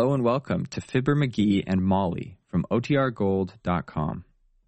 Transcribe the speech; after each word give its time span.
Hello 0.00 0.14
and 0.14 0.24
welcome 0.24 0.64
to 0.64 0.80
Fibber 0.80 1.14
McGee 1.14 1.62
and 1.66 1.84
Molly 1.84 2.38
from 2.48 2.64
OTRGold.com. 2.70 4.24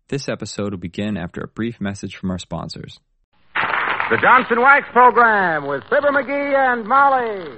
This 0.09 0.29
episode 0.29 0.73
will 0.73 0.79
begin 0.79 1.17
after 1.17 1.41
a 1.41 1.49
brief 1.49 1.81
message 1.81 2.17
from 2.17 2.31
our 2.31 2.39
sponsors. 2.39 3.01
The 3.55 4.19
Johnson 4.21 4.61
Wax 4.61 4.87
Program 4.93 5.67
with 5.67 5.85
Fibber 5.85 6.11
McGee 6.13 6.55
and 6.55 6.87
Molly. 6.87 7.49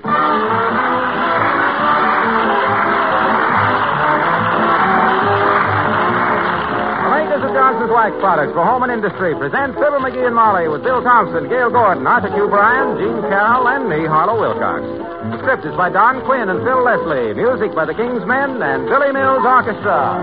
Makers 7.35 7.51
of 7.51 7.56
Johnson's 7.56 7.90
Wax 7.90 8.14
Products 8.21 8.53
for 8.53 8.62
Home 8.62 8.85
and 8.85 8.92
Industry 8.92 9.34
present 9.34 9.74
Fibber 9.74 9.98
McGee 9.98 10.24
and 10.24 10.37
Molly 10.37 10.69
with 10.69 10.84
Bill 10.84 11.03
Thompson, 11.03 11.48
Gale 11.48 11.69
Gordon, 11.69 12.06
Arthur 12.06 12.30
Q. 12.30 12.46
Bryan, 12.46 12.96
Gene 12.96 13.22
Carroll, 13.22 13.66
and 13.66 13.88
me, 13.90 14.06
Harlow 14.06 14.38
Wilcox. 14.38 14.87
The 15.34 15.38
script 15.42 15.66
is 15.66 15.74
by 15.74 15.90
Don 15.90 16.24
Quinn 16.27 16.48
and 16.48 16.62
Phil 16.62 16.84
Leslie. 16.84 17.34
Music 17.34 17.74
by 17.74 17.87
the 17.87 17.95
King's 17.95 18.24
Men 18.24 18.62
and 18.62 18.87
Billy 18.87 19.10
Mills 19.10 19.42
Orchestra. 19.42 20.15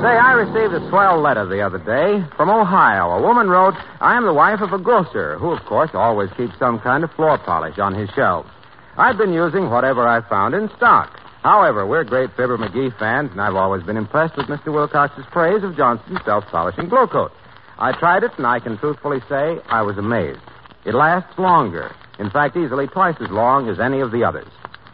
Say, 0.00 0.06
I 0.06 0.32
received 0.32 0.72
a 0.72 0.88
swell 0.88 1.20
letter 1.20 1.44
the 1.44 1.60
other 1.60 1.76
day 1.76 2.24
from 2.34 2.48
Ohio. 2.48 3.10
A 3.10 3.20
woman 3.20 3.50
wrote, 3.50 3.74
I 4.00 4.16
am 4.16 4.24
the 4.24 4.32
wife 4.32 4.62
of 4.62 4.72
a 4.72 4.78
grocer 4.78 5.36
who, 5.36 5.52
of 5.52 5.62
course, 5.66 5.90
always 5.92 6.30
keeps 6.38 6.58
some 6.58 6.80
kind 6.80 7.04
of 7.04 7.12
floor 7.12 7.36
polish 7.36 7.78
on 7.78 7.94
his 7.94 8.08
shelves. 8.16 8.48
I've 8.96 9.18
been 9.18 9.34
using 9.34 9.68
whatever 9.68 10.08
I 10.08 10.26
found 10.26 10.54
in 10.54 10.70
stock. 10.78 11.20
However, 11.42 11.86
we're 11.86 12.04
great 12.04 12.30
Fibber 12.30 12.56
McGee 12.56 12.98
fans, 12.98 13.30
and 13.32 13.42
I've 13.42 13.56
always 13.56 13.82
been 13.82 13.98
impressed 13.98 14.38
with 14.38 14.46
Mr. 14.46 14.72
Wilcox's 14.72 15.26
praise 15.30 15.62
of 15.62 15.76
Johnson's 15.76 16.24
self-polishing 16.24 16.88
Glo-Coat. 16.88 17.32
I 17.78 17.92
tried 17.92 18.24
it, 18.24 18.32
and 18.38 18.46
I 18.46 18.58
can 18.58 18.78
truthfully 18.78 19.20
say 19.28 19.58
I 19.68 19.82
was 19.82 19.98
amazed. 19.98 20.40
It 20.86 20.94
lasts 20.94 21.38
longer. 21.38 21.94
In 22.18 22.30
fact, 22.30 22.56
easily 22.56 22.86
twice 22.86 23.16
as 23.20 23.30
long 23.30 23.68
as 23.68 23.78
any 23.78 24.00
of 24.00 24.12
the 24.12 24.24
others. 24.24 24.48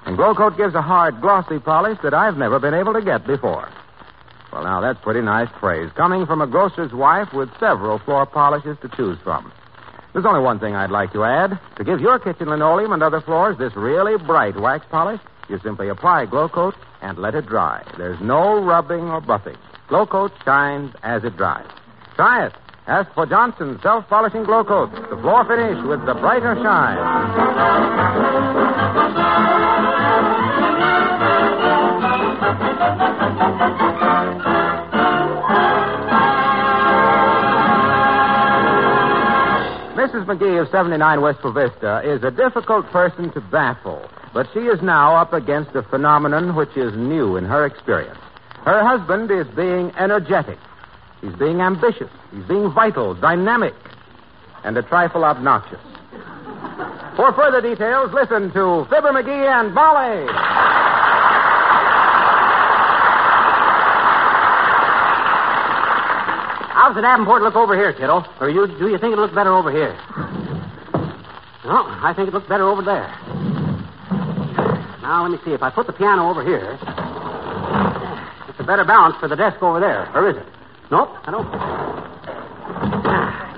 And 0.05 0.17
Glo-Coat 0.17 0.57
gives 0.57 0.75
a 0.75 0.83
hard, 0.83 1.21
glossy 1.21 1.61
polish 1.61 1.99
that 2.03 2.13
I've 2.13 2.37
never 2.37 2.59
been 2.59 2.75
able 2.75 2.95
to 2.95 3.03
get 3.03 3.25
before. 3.25 3.71
Well, 4.57 4.65
now, 4.65 4.81
that's 4.81 4.99
pretty 5.03 5.21
nice 5.21 5.51
praise, 5.59 5.93
coming 5.93 6.25
from 6.25 6.41
a 6.41 6.47
grocer's 6.47 6.91
wife 6.91 7.31
with 7.35 7.51
several 7.61 7.99
floor 7.99 8.25
polishes 8.25 8.79
to 8.81 8.89
choose 8.89 9.19
from. 9.23 9.53
There's 10.15 10.25
only 10.25 10.41
one 10.41 10.59
thing 10.59 10.75
I'd 10.75 10.91
like 10.91 11.13
to 11.13 11.25
add. 11.25 11.61
To 11.77 11.85
give 11.85 12.01
your 12.01 12.19
kitchen 12.19 12.49
linoleum 12.49 12.93
and 12.93 13.03
other 13.03 13.21
floors 13.21 13.59
this 13.59 13.77
really 13.77 14.17
bright 14.17 14.59
wax 14.59 14.87
polish, 14.91 15.21
you 15.51 15.59
simply 15.63 15.91
apply 15.91 16.25
Glo-Coat 16.25 16.75
and 17.03 17.19
let 17.19 17.35
it 17.35 17.45
dry. 17.45 17.85
There's 17.99 18.19
no 18.23 18.65
rubbing 18.65 19.11
or 19.11 19.21
buffing. 19.21 19.59
Glo-Coat 19.89 20.33
shines 20.43 20.95
as 21.03 21.23
it 21.23 21.37
dries. 21.37 21.69
Try 22.15 22.47
it. 22.47 22.55
Ask 22.87 23.13
for 23.13 23.27
Johnson's 23.27 23.83
self-polishing 23.83 24.45
Glo-Coat, 24.45 24.91
the 25.11 25.19
floor 25.19 25.45
finish 25.45 25.85
with 25.85 26.07
the 26.07 26.15
brighter 26.15 26.55
shine. 26.63 26.97
Mrs. 39.97 40.27
McGee 40.27 40.61
of 40.63 40.69
79 40.71 41.23
Wistful 41.23 41.53
Vista 41.53 42.03
is 42.05 42.23
a 42.23 42.31
difficult 42.31 42.87
person 42.87 43.33
to 43.33 43.41
baffle, 43.41 44.09
but 44.33 44.47
she 44.53 44.61
is 44.61 44.81
now 44.81 45.17
up 45.17 45.33
against 45.33 45.75
a 45.75 45.83
phenomenon 45.83 46.55
which 46.55 46.77
is 46.77 46.95
new 46.95 47.37
in 47.37 47.45
her 47.45 47.67
experience. 47.67 48.19
Her 48.65 48.85
husband 48.85 49.31
is 49.31 49.47
being 49.57 49.93
energetic. 49.99 50.59
He's 51.21 51.35
being 51.35 51.61
ambitious. 51.61 52.11
He's 52.33 52.45
being 52.45 52.71
vital, 52.73 53.15
dynamic, 53.15 53.75
and 54.65 54.77
a 54.77 54.83
trifle 54.83 55.25
obnoxious. 55.25 55.81
For 57.17 57.33
further 57.33 57.61
details, 57.61 58.13
listen 58.13 58.53
to 58.53 58.87
Fibber 58.91 59.13
McGee 59.13 59.47
and 59.49 59.73
Molly. 59.75 60.66
How's 66.87 66.95
the 66.95 67.03
Davenport 67.03 67.43
look 67.43 67.57
over 67.57 67.75
here, 67.75 67.93
kiddo? 67.93 68.23
Or 68.39 68.49
you, 68.49 68.69
do 68.79 68.87
you 68.87 68.97
think 68.97 69.13
it 69.13 69.19
looks 69.19 69.35
better 69.35 69.51
over 69.53 69.73
here? 69.75 69.91
No, 71.67 71.83
I 71.83 72.15
think 72.15 72.29
it 72.29 72.33
looks 72.33 72.47
better 72.47 72.63
over 72.63 72.81
there. 72.81 73.11
Now, 75.03 75.27
let 75.27 75.33
me 75.35 75.39
see. 75.45 75.51
If 75.51 75.65
I 75.65 75.71
put 75.71 75.89
the 75.89 75.93
piano 75.93 76.31
over 76.31 76.47
here, 76.47 76.79
it's 78.47 78.61
a 78.61 78.63
better 78.63 78.85
balance 78.85 79.17
for 79.19 79.27
the 79.27 79.35
desk 79.35 79.61
over 79.65 79.81
there. 79.81 80.07
Or 80.15 80.31
is 80.31 80.37
it? 80.37 80.47
Nope, 80.93 81.11
I 81.27 81.35
don't. 81.35 81.51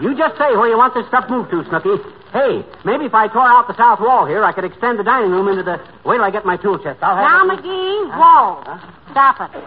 You 0.03 0.17
just 0.17 0.38
say 0.38 0.56
where 0.56 0.72
you 0.72 0.78
want 0.78 0.94
this 0.94 1.06
stuff 1.09 1.28
moved 1.28 1.50
to, 1.50 1.69
Snooky. 1.69 2.00
Hey, 2.33 2.65
maybe 2.87 3.05
if 3.05 3.12
I 3.12 3.28
tore 3.28 3.44
out 3.44 3.69
the 3.69 3.77
south 3.77 4.00
wall 4.00 4.25
here, 4.25 4.43
I 4.43 4.53
could 4.53 4.65
extend 4.65 4.99
the 4.99 5.05
dining 5.05 5.33
room 5.33 5.49
into 5.49 5.65
the. 5.65 5.77
Wait 6.09 6.17
till 6.17 6.25
I 6.25 6.31
get 6.31 6.47
my 6.47 6.56
tool 6.56 6.78
chest. 6.78 7.03
I'll 7.03 7.15
have. 7.15 7.47
Now, 7.47 7.56
McGee, 7.61 8.09
whoa. 8.09 8.65
Huh? 8.65 8.81
Stop 9.11 9.53
it. 9.53 9.65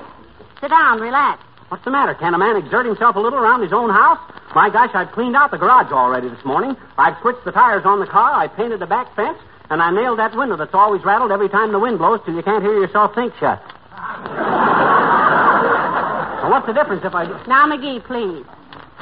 Sit 0.60 0.70
down, 0.70 1.00
relax. 1.00 1.44
What's 1.72 1.86
the 1.86 1.92
matter? 1.92 2.14
Can 2.14 2.34
a 2.34 2.38
man 2.38 2.58
exert 2.58 2.86
himself 2.86 3.16
a 3.16 3.20
little 3.20 3.40
around 3.40 3.62
his 3.64 3.72
own 3.72 3.90
house? 3.90 4.20
My 4.54 4.70
gosh, 4.70 4.92
I've 4.94 5.10
cleaned 5.14 5.38
out 5.38 5.52
the 5.52 5.58
garage 5.58 5.90
already 5.90 6.28
this 6.28 6.44
morning. 6.44 6.76
I've 6.98 7.16
switched 7.22 7.46
the 7.46 7.54
tires 7.54 7.86
on 7.86 8.02
the 8.02 8.06
car. 8.06 8.34
I 8.34 8.50
painted 8.50 8.82
the 8.82 8.88
back 8.88 9.16
fence. 9.16 9.38
And 9.70 9.82
I 9.82 9.90
nailed 9.90 10.20
that 10.20 10.36
window 10.36 10.58
that's 10.58 10.74
always 10.74 11.02
rattled 11.06 11.32
every 11.32 11.48
time 11.48 11.72
the 11.72 11.80
wind 11.80 11.98
blows 11.98 12.20
till 12.26 12.36
you 12.36 12.44
can't 12.44 12.62
hear 12.62 12.74
yourself 12.74 13.16
think 13.16 13.32
shut. 13.40 13.64
so 16.44 16.52
what's 16.52 16.68
the 16.68 16.74
difference 16.76 17.06
if 17.06 17.16
I... 17.16 17.24
Now, 17.48 17.64
McGee, 17.72 18.04
please. 18.04 18.44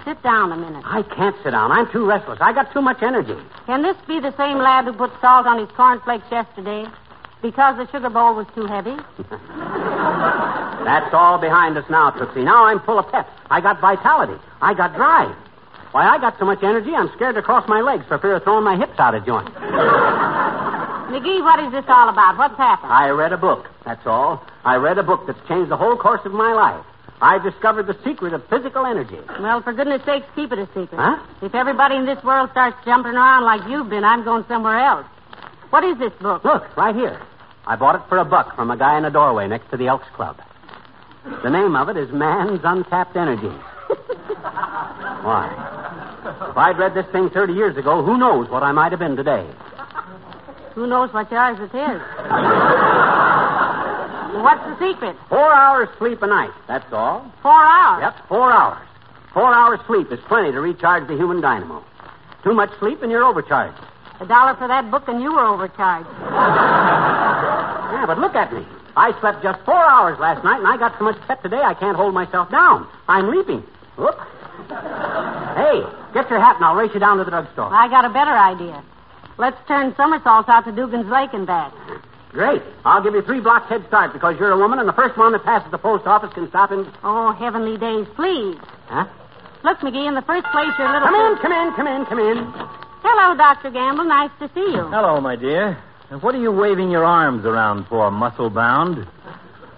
Sit 0.06 0.22
down 0.22 0.52
a 0.52 0.58
minute. 0.58 0.84
I 0.86 1.02
can't 1.02 1.36
sit 1.42 1.50
down. 1.50 1.72
I'm 1.72 1.92
too 1.92 2.06
restless. 2.06 2.38
I 2.40 2.54
got 2.54 2.72
too 2.72 2.84
much 2.84 3.02
energy. 3.02 3.34
Can 3.66 3.82
this 3.82 3.98
be 4.08 4.20
the 4.20 4.38
same 4.38 4.60
lad 4.60 4.86
who 4.86 4.94
put 4.94 5.10
salt 5.22 5.48
on 5.48 5.58
his 5.58 5.70
cornflakes 5.76 6.30
yesterday? 6.30 6.86
Because 7.42 7.78
the 7.78 7.90
sugar 7.92 8.10
bowl 8.10 8.36
was 8.36 8.48
too 8.54 8.66
heavy? 8.66 8.96
That's 10.84 11.14
all 11.14 11.38
behind 11.38 11.78
us 11.78 11.86
now, 11.90 12.10
Tootsie. 12.12 12.44
Now 12.44 12.66
I'm 12.66 12.80
full 12.82 13.00
of 13.00 13.10
pep. 13.12 13.30
I 13.50 13.62
got 13.62 13.80
vitality. 13.80 14.36
I 14.62 14.74
got 14.74 14.96
drive. 14.96 15.36
Why, 15.92 16.08
I 16.08 16.20
got 16.20 16.38
so 16.38 16.46
much 16.46 16.62
energy, 16.62 16.94
I'm 16.94 17.10
scared 17.16 17.36
to 17.36 17.42
cross 17.42 17.68
my 17.68 17.82
legs 17.82 18.06
for 18.08 18.20
fear 18.20 18.36
of 18.36 18.44
throwing 18.44 18.64
my 18.64 18.78
hips 18.78 19.00
out 19.00 19.16
of 19.16 19.26
joint. 19.26 19.48
McGee, 21.10 21.42
what 21.44 21.60
is 21.64 21.72
this 21.72 21.86
all 21.88 22.10
about? 22.10 22.38
What's 22.38 22.58
happened? 22.58 22.92
I 22.94 23.10
read 23.10 23.34
a 23.34 23.38
book, 23.38 23.68
that's 23.84 24.06
all. 24.06 24.46
I 24.64 24.76
read 24.76 25.00
a 25.00 25.04
book 25.04 25.26
that's 25.26 25.40
changed 25.48 25.72
the 25.72 25.78
whole 25.78 25.98
course 25.98 26.22
of 26.26 26.32
my 26.32 26.54
life. 26.54 26.86
I 27.22 27.40
discovered 27.40 27.88
the 27.88 27.98
secret 28.06 28.34
of 28.34 28.48
physical 28.48 28.86
energy. 28.86 29.18
Well, 29.40 29.62
for 29.64 29.74
goodness 29.74 30.04
sakes, 30.06 30.28
keep 30.36 30.52
it 30.52 30.60
a 30.60 30.68
secret. 30.68 30.94
Huh? 30.94 31.18
If 31.42 31.56
everybody 31.56 31.96
in 31.96 32.06
this 32.06 32.24
world 32.24 32.52
starts 32.52 32.78
jumping 32.86 33.14
around 33.14 33.44
like 33.44 33.68
you've 33.68 33.90
been, 33.90 34.04
I'm 34.04 34.24
going 34.24 34.46
somewhere 34.48 34.80
else. 34.80 35.08
What 35.72 35.84
is 35.84 35.98
this 35.98 36.14
book? 36.22 36.44
Look, 36.44 36.78
right 36.78 36.96
here. 36.96 37.20
I 37.70 37.76
bought 37.76 37.94
it 37.94 38.02
for 38.10 38.18
a 38.18 38.26
buck 38.26 38.56
from 38.56 38.72
a 38.72 38.78
guy 38.78 38.98
in 38.98 39.06
a 39.06 39.12
doorway 39.12 39.48
next 39.48 39.70
to 39.70 39.78
the 39.78 39.86
Elks 39.86 40.08
Club. 40.16 40.42
The 41.44 41.52
name 41.52 41.76
of 41.76 41.88
it 41.88 41.98
is 41.98 42.12
Man's 42.12 42.62
Untapped 42.64 43.16
Energy. 43.16 43.46
Why? 45.22 45.54
If 46.50 46.58
I'd 46.58 46.80
read 46.80 46.96
this 46.96 47.06
thing 47.12 47.30
30 47.30 47.54
years 47.54 47.78
ago, 47.78 48.04
who 48.04 48.18
knows 48.18 48.50
what 48.50 48.64
I 48.64 48.72
might 48.72 48.92
have 48.92 48.98
been 48.98 49.16
today? 49.16 49.48
Who 50.74 50.88
knows 50.88 51.14
what 51.14 51.32
yours 51.32 51.60
it 51.60 51.66
is? 51.66 51.70
What's 54.42 54.66
the 54.66 54.76
secret? 54.82 55.16
Four 55.30 55.54
hours 55.54 55.90
sleep 56.00 56.24
a 56.24 56.28
night, 56.28 56.50
that's 56.68 56.92
all. 56.92 57.32
Four 57.44 57.64
hours. 57.64 58.02
Yep, 58.02 58.28
four 58.30 58.52
hours. 58.52 58.88
Four 59.32 59.54
hours 59.54 59.80
sleep 59.86 60.12
is 60.12 60.18
plenty 60.28 60.52
to 60.54 60.60
recharge 60.60 61.08
the 61.08 61.16
human 61.16 61.40
dynamo. 61.40 61.86
Too 62.44 62.56
much 62.56 62.72
sleep 62.80 63.04
and 63.04 63.12
you're 63.12 63.24
overcharged. 63.24 63.78
A 64.22 64.26
dollar 64.26 64.56
for 64.56 64.68
that 64.68 64.90
book 64.90 65.08
and 65.08 65.22
you 65.22 65.34
were 65.34 65.46
overcharged. 65.46 66.10
Yeah, 68.00 68.06
but 68.06 68.18
look 68.18 68.34
at 68.34 68.54
me. 68.54 68.64
I 68.96 69.12
slept 69.20 69.44
just 69.44 69.60
four 69.66 69.76
hours 69.76 70.18
last 70.20 70.42
night, 70.46 70.60
and 70.60 70.68
I 70.68 70.78
got 70.78 70.98
so 70.98 71.04
much 71.04 71.20
pep 71.28 71.44
today 71.44 71.60
I 71.60 71.74
can't 71.74 71.98
hold 71.98 72.14
myself 72.14 72.50
down. 72.50 72.88
I'm 73.10 73.30
leaping. 73.30 73.60
Whoop. 73.98 74.16
Hey, 75.60 75.84
get 76.16 76.30
your 76.32 76.40
hat 76.40 76.56
and 76.56 76.64
I'll 76.64 76.80
race 76.80 76.92
you 76.94 77.02
down 77.02 77.18
to 77.18 77.26
the 77.26 77.32
drugstore. 77.32 77.68
I 77.76 77.90
got 77.90 78.06
a 78.06 78.10
better 78.10 78.32
idea. 78.32 78.82
Let's 79.38 79.58
turn 79.68 79.94
somersaults 79.98 80.48
out 80.48 80.64
to 80.64 80.72
Dugan's 80.72 81.12
Lake 81.12 81.34
and 81.34 81.46
back. 81.46 81.74
Great. 82.32 82.62
I'll 82.86 83.04
give 83.04 83.16
you 83.16 83.22
three 83.22 83.42
blocks 83.42 83.68
head 83.68 83.84
start 83.88 84.14
because 84.14 84.40
you're 84.40 84.52
a 84.52 84.58
woman, 84.58 84.80
and 84.80 84.88
the 84.88 84.94
first 84.94 85.18
one 85.18 85.34
that 85.34 85.44
passes 85.44 85.70
the 85.70 85.78
post 85.78 86.08
office 86.08 86.32
can 86.32 86.48
stop 86.48 86.72
him. 86.72 86.90
Oh, 87.04 87.34
heavenly 87.34 87.78
days, 87.78 88.08
please. 88.16 88.56
Huh? 88.88 89.08
Look, 89.66 89.80
McGee, 89.80 90.08
in 90.08 90.16
the 90.16 90.22
first 90.22 90.48
place, 90.56 90.72
your 90.80 90.88
little. 90.88 91.04
Come 91.04 91.16
in, 91.16 91.38
come 91.42 91.52
in, 91.52 91.74
come 91.76 91.88
in, 91.88 92.06
come 92.06 92.20
in. 92.20 92.38
Hello, 93.04 93.36
Dr. 93.36 93.72
Gamble. 93.72 94.06
Nice 94.06 94.32
to 94.40 94.48
see 94.54 94.72
you. 94.72 94.88
Hello, 94.88 95.20
my 95.20 95.36
dear. 95.36 95.78
And 96.12 96.24
what 96.24 96.34
are 96.34 96.40
you 96.40 96.52
waving 96.52 96.90
your 96.90 97.06
arms 97.06 97.46
around 97.46 97.86
for, 97.88 98.10
muscle 98.10 98.50
bound? 98.50 99.06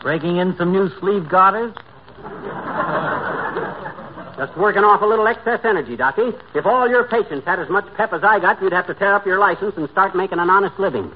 Breaking 0.01 0.37
in 0.37 0.55
some 0.57 0.71
new 0.71 0.89
sleeve 0.99 1.27
garters? 1.27 1.73
Just 4.37 4.57
working 4.57 4.83
off 4.83 5.01
a 5.01 5.05
little 5.05 5.27
excess 5.27 5.59
energy, 5.65 5.97
Docky. 5.97 6.33
If 6.55 6.65
all 6.65 6.89
your 6.89 7.03
patients 7.03 7.45
had 7.45 7.59
as 7.59 7.69
much 7.69 7.85
pep 7.95 8.13
as 8.13 8.23
I 8.23 8.39
got, 8.39 8.61
you'd 8.61 8.71
have 8.71 8.87
to 8.87 8.93
tear 8.93 9.13
up 9.13 9.25
your 9.25 9.39
license 9.39 9.75
and 9.75 9.89
start 9.89 10.15
making 10.15 10.39
an 10.39 10.49
honest 10.49 10.79
living. 10.79 11.11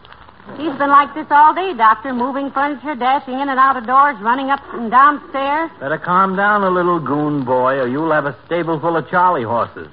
He's 0.58 0.78
been 0.78 0.92
like 0.92 1.16
this 1.16 1.26
all 1.32 1.56
day, 1.56 1.74
Doctor, 1.74 2.14
moving 2.14 2.52
furniture, 2.52 2.94
dashing 2.94 3.40
in 3.40 3.50
and 3.50 3.58
out 3.58 3.78
of 3.78 3.88
doors, 3.88 4.16
running 4.22 4.52
up 4.52 4.62
and 4.74 4.92
down 4.92 5.24
stairs. 5.30 5.72
Better 5.80 5.98
calm 5.98 6.36
down 6.36 6.64
a 6.64 6.70
little, 6.70 7.00
goon 7.00 7.46
boy, 7.46 7.80
or 7.80 7.88
you'll 7.88 8.12
have 8.12 8.26
a 8.26 8.38
stable 8.46 8.80
full 8.80 8.96
of 8.96 9.10
Charlie 9.10 9.44
horses. 9.44 9.88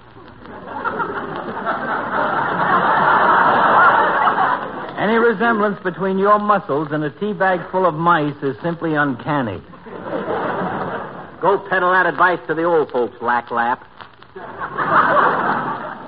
Any 5.02 5.18
resemblance 5.32 5.82
between 5.82 6.18
your 6.18 6.38
muscles 6.38 6.88
and 6.90 7.02
a 7.04 7.10
tea 7.10 7.32
bag 7.32 7.58
full 7.70 7.86
of 7.86 7.94
mice 7.94 8.36
is 8.42 8.54
simply 8.62 8.94
uncanny. 8.94 9.62
Go 11.40 11.58
peddle 11.70 11.90
that 11.90 12.04
advice 12.06 12.38
to 12.48 12.54
the 12.54 12.64
old 12.64 12.90
folks, 12.90 13.16
Lack 13.22 13.50
Lap. 13.50 13.80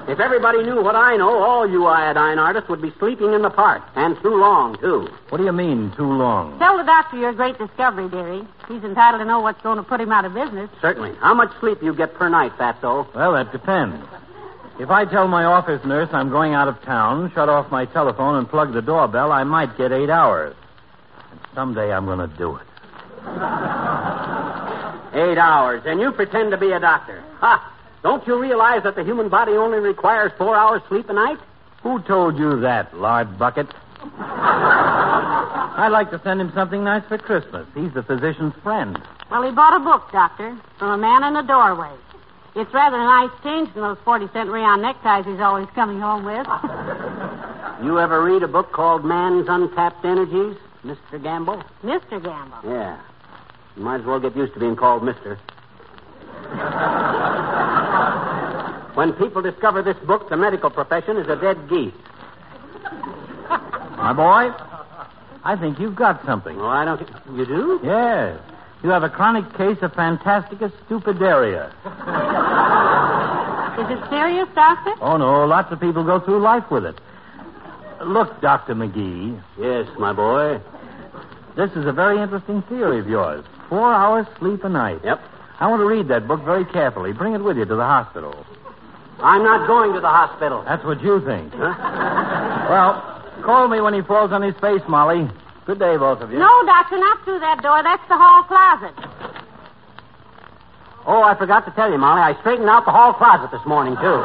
if 0.08 0.20
everybody 0.20 0.62
knew 0.62 0.82
what 0.82 0.94
I 0.94 1.16
know, 1.16 1.42
all 1.42 1.66
you 1.68 1.86
iodine 1.86 2.38
artists 2.38 2.68
would 2.68 2.82
be 2.82 2.92
sleeping 2.98 3.32
in 3.32 3.40
the 3.40 3.50
park. 3.50 3.82
And 3.96 4.14
too 4.20 4.36
long, 4.36 4.76
too. 4.78 5.08
What 5.30 5.38
do 5.38 5.44
you 5.44 5.52
mean, 5.52 5.92
too 5.96 6.12
long? 6.12 6.58
Tell 6.58 6.76
the 6.76 6.84
doctor 6.84 7.16
your 7.16 7.32
great 7.32 7.56
discovery, 7.56 8.10
dearie. 8.10 8.46
He's 8.68 8.84
entitled 8.84 9.20
to 9.20 9.24
know 9.24 9.40
what's 9.40 9.62
going 9.62 9.78
to 9.78 9.82
put 9.82 10.02
him 10.02 10.12
out 10.12 10.26
of 10.26 10.34
business. 10.34 10.68
Certainly. 10.82 11.14
How 11.20 11.32
much 11.32 11.50
sleep 11.60 11.82
you 11.82 11.94
get 11.94 12.14
per 12.14 12.28
night, 12.28 12.52
Fatso? 12.58 13.12
Well, 13.14 13.32
that 13.32 13.52
depends. 13.52 13.96
If 14.78 14.90
I 14.90 15.04
tell 15.04 15.28
my 15.28 15.44
office 15.44 15.84
nurse 15.84 16.08
I'm 16.12 16.30
going 16.30 16.52
out 16.54 16.66
of 16.66 16.82
town, 16.82 17.30
shut 17.32 17.48
off 17.48 17.70
my 17.70 17.84
telephone, 17.84 18.36
and 18.36 18.48
plug 18.48 18.72
the 18.72 18.82
doorbell, 18.82 19.30
I 19.30 19.44
might 19.44 19.78
get 19.78 19.92
eight 19.92 20.10
hours. 20.10 20.56
And 21.30 21.40
someday 21.54 21.92
I'm 21.92 22.06
going 22.06 22.18
to 22.18 22.36
do 22.36 22.56
it. 22.56 22.66
Eight 25.14 25.38
hours, 25.38 25.82
and 25.86 26.00
you 26.00 26.10
pretend 26.10 26.50
to 26.50 26.56
be 26.56 26.72
a 26.72 26.80
doctor. 26.80 27.22
Ha! 27.38 27.72
Don't 28.02 28.26
you 28.26 28.36
realize 28.36 28.82
that 28.82 28.96
the 28.96 29.04
human 29.04 29.28
body 29.28 29.52
only 29.52 29.78
requires 29.78 30.32
four 30.36 30.56
hours 30.56 30.82
sleep 30.88 31.08
a 31.08 31.12
night? 31.12 31.38
Who 31.84 32.02
told 32.02 32.36
you 32.36 32.60
that, 32.62 32.96
lard 32.96 33.38
bucket? 33.38 33.68
I'd 35.76 35.90
like 35.92 36.10
to 36.10 36.20
send 36.24 36.40
him 36.40 36.50
something 36.52 36.82
nice 36.82 37.04
for 37.08 37.16
Christmas. 37.16 37.66
He's 37.74 37.94
the 37.94 38.02
physician's 38.02 38.54
friend. 38.62 39.00
Well, 39.30 39.44
he 39.44 39.52
bought 39.52 39.80
a 39.80 39.84
book, 39.84 40.10
Doctor, 40.10 40.58
from 40.78 40.90
a 40.90 40.98
man 40.98 41.22
in 41.22 41.36
a 41.36 41.46
doorway. 41.46 41.94
It's 42.56 42.72
rather 42.72 42.96
a 42.96 43.04
nice 43.04 43.30
change 43.42 43.70
from 43.72 43.82
those 43.82 43.98
40 44.04 44.28
cent 44.32 44.48
rayon 44.48 44.80
neckties 44.80 45.26
he's 45.26 45.40
always 45.40 45.66
coming 45.74 46.00
home 46.00 46.24
with. 46.24 46.46
You 47.82 47.98
ever 47.98 48.22
read 48.22 48.44
a 48.44 48.48
book 48.48 48.70
called 48.70 49.04
Man's 49.04 49.46
Untapped 49.48 50.04
Energies, 50.04 50.56
Mr. 50.84 51.20
Gamble? 51.20 51.62
Mr. 51.82 52.22
Gamble. 52.22 52.58
Yeah. 52.64 53.00
You 53.76 53.82
might 53.82 54.00
as 54.00 54.06
well 54.06 54.20
get 54.20 54.36
used 54.36 54.54
to 54.54 54.60
being 54.60 54.76
called 54.76 55.02
Mister. 55.02 55.36
when 58.94 59.12
people 59.14 59.42
discover 59.42 59.82
this 59.82 59.96
book, 60.06 60.28
the 60.30 60.36
medical 60.36 60.70
profession 60.70 61.16
is 61.16 61.26
a 61.28 61.34
dead 61.34 61.68
geese. 61.68 61.92
My 63.96 64.12
boy, 64.12 64.54
I 65.42 65.56
think 65.56 65.80
you've 65.80 65.96
got 65.96 66.24
something. 66.24 66.56
Oh, 66.60 66.66
I 66.66 66.84
don't. 66.84 67.00
You 67.36 67.46
do? 67.46 67.80
Yes. 67.82 68.38
You 68.84 68.90
have 68.90 69.02
a 69.02 69.08
chronic 69.08 69.52
case 69.56 69.78
of 69.82 69.92
fantastica 69.94 70.70
stupidaria. 70.86 71.72
Is 73.78 73.90
it 73.90 74.08
serious, 74.10 74.48
Doctor? 74.54 74.92
Oh, 75.00 75.16
no. 75.16 75.44
Lots 75.46 75.72
of 75.72 75.80
people 75.80 76.04
go 76.04 76.20
through 76.20 76.40
life 76.40 76.70
with 76.70 76.84
it. 76.84 76.98
Look, 78.04 78.40
Dr. 78.40 78.74
McGee, 78.74 79.40
Yes, 79.58 79.86
my 79.98 80.12
boy. 80.12 80.60
this 81.56 81.70
is 81.72 81.86
a 81.86 81.92
very 81.92 82.20
interesting 82.20 82.62
theory 82.62 83.00
of 83.00 83.08
yours. 83.08 83.44
Four 83.68 83.92
hours 83.92 84.26
sleep 84.38 84.62
a 84.64 84.68
night. 84.68 85.00
Yep. 85.04 85.20
I 85.60 85.68
want 85.68 85.80
to 85.80 85.86
read 85.86 86.08
that 86.08 86.26
book 86.28 86.42
very 86.44 86.64
carefully. 86.66 87.12
Bring 87.12 87.34
it 87.34 87.42
with 87.42 87.56
you 87.56 87.64
to 87.64 87.74
the 87.74 87.84
hospital. 87.84 88.44
I'm 89.20 89.42
not 89.44 89.66
going 89.66 89.92
to 89.94 90.00
the 90.00 90.08
hospital. 90.08 90.62
That's 90.66 90.84
what 90.84 91.00
you 91.02 91.20
think. 91.24 91.52
Huh? 91.54 92.40
Well, 92.64 93.22
call 93.44 93.68
me 93.68 93.80
when 93.82 93.92
he 93.92 94.00
falls 94.00 94.32
on 94.32 94.40
his 94.42 94.54
face, 94.56 94.80
Molly. 94.88 95.28
Good 95.66 95.78
day, 95.78 95.96
both 95.98 96.20
of 96.22 96.32
you. 96.32 96.38
No, 96.38 96.48
Doctor, 96.64 96.96
not 96.98 97.22
through 97.24 97.40
that 97.40 97.62
door. 97.62 97.82
That's 97.82 98.02
the 98.08 98.16
hall 98.16 98.42
closet. 98.44 98.94
Oh, 101.06 101.22
I 101.22 101.36
forgot 101.36 101.66
to 101.66 101.70
tell 101.72 101.90
you, 101.90 101.98
Molly. 101.98 102.22
I 102.22 102.34
straightened 102.40 102.68
out 102.68 102.86
the 102.86 102.90
hall 102.90 103.12
closet 103.12 103.50
this 103.50 103.64
morning, 103.66 103.94
too. 103.96 104.24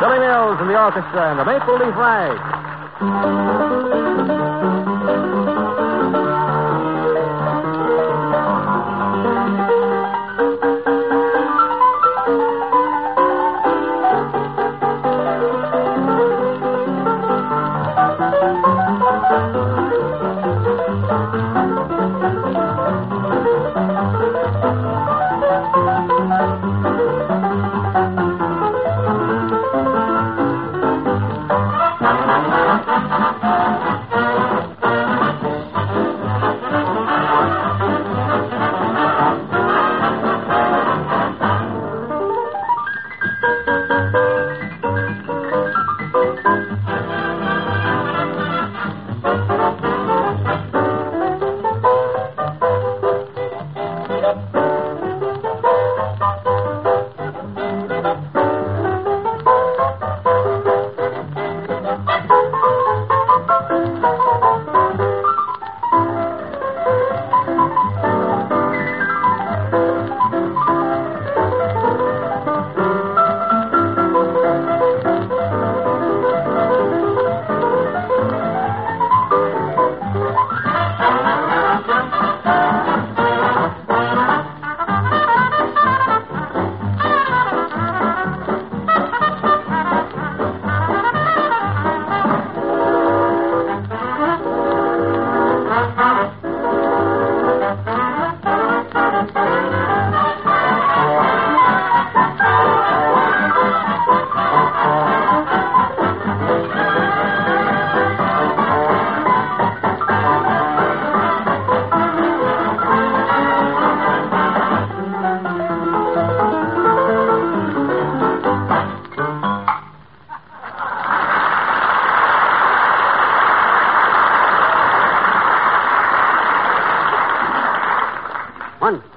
Billy 0.00 0.18
Mills 0.20 0.56
and 0.60 0.70
the 0.70 0.78
orchestra 0.78 1.30
and 1.30 1.38
the 1.38 1.44
Maple 1.44 1.76
Leaf 1.76 1.94
Rag. 1.96 4.05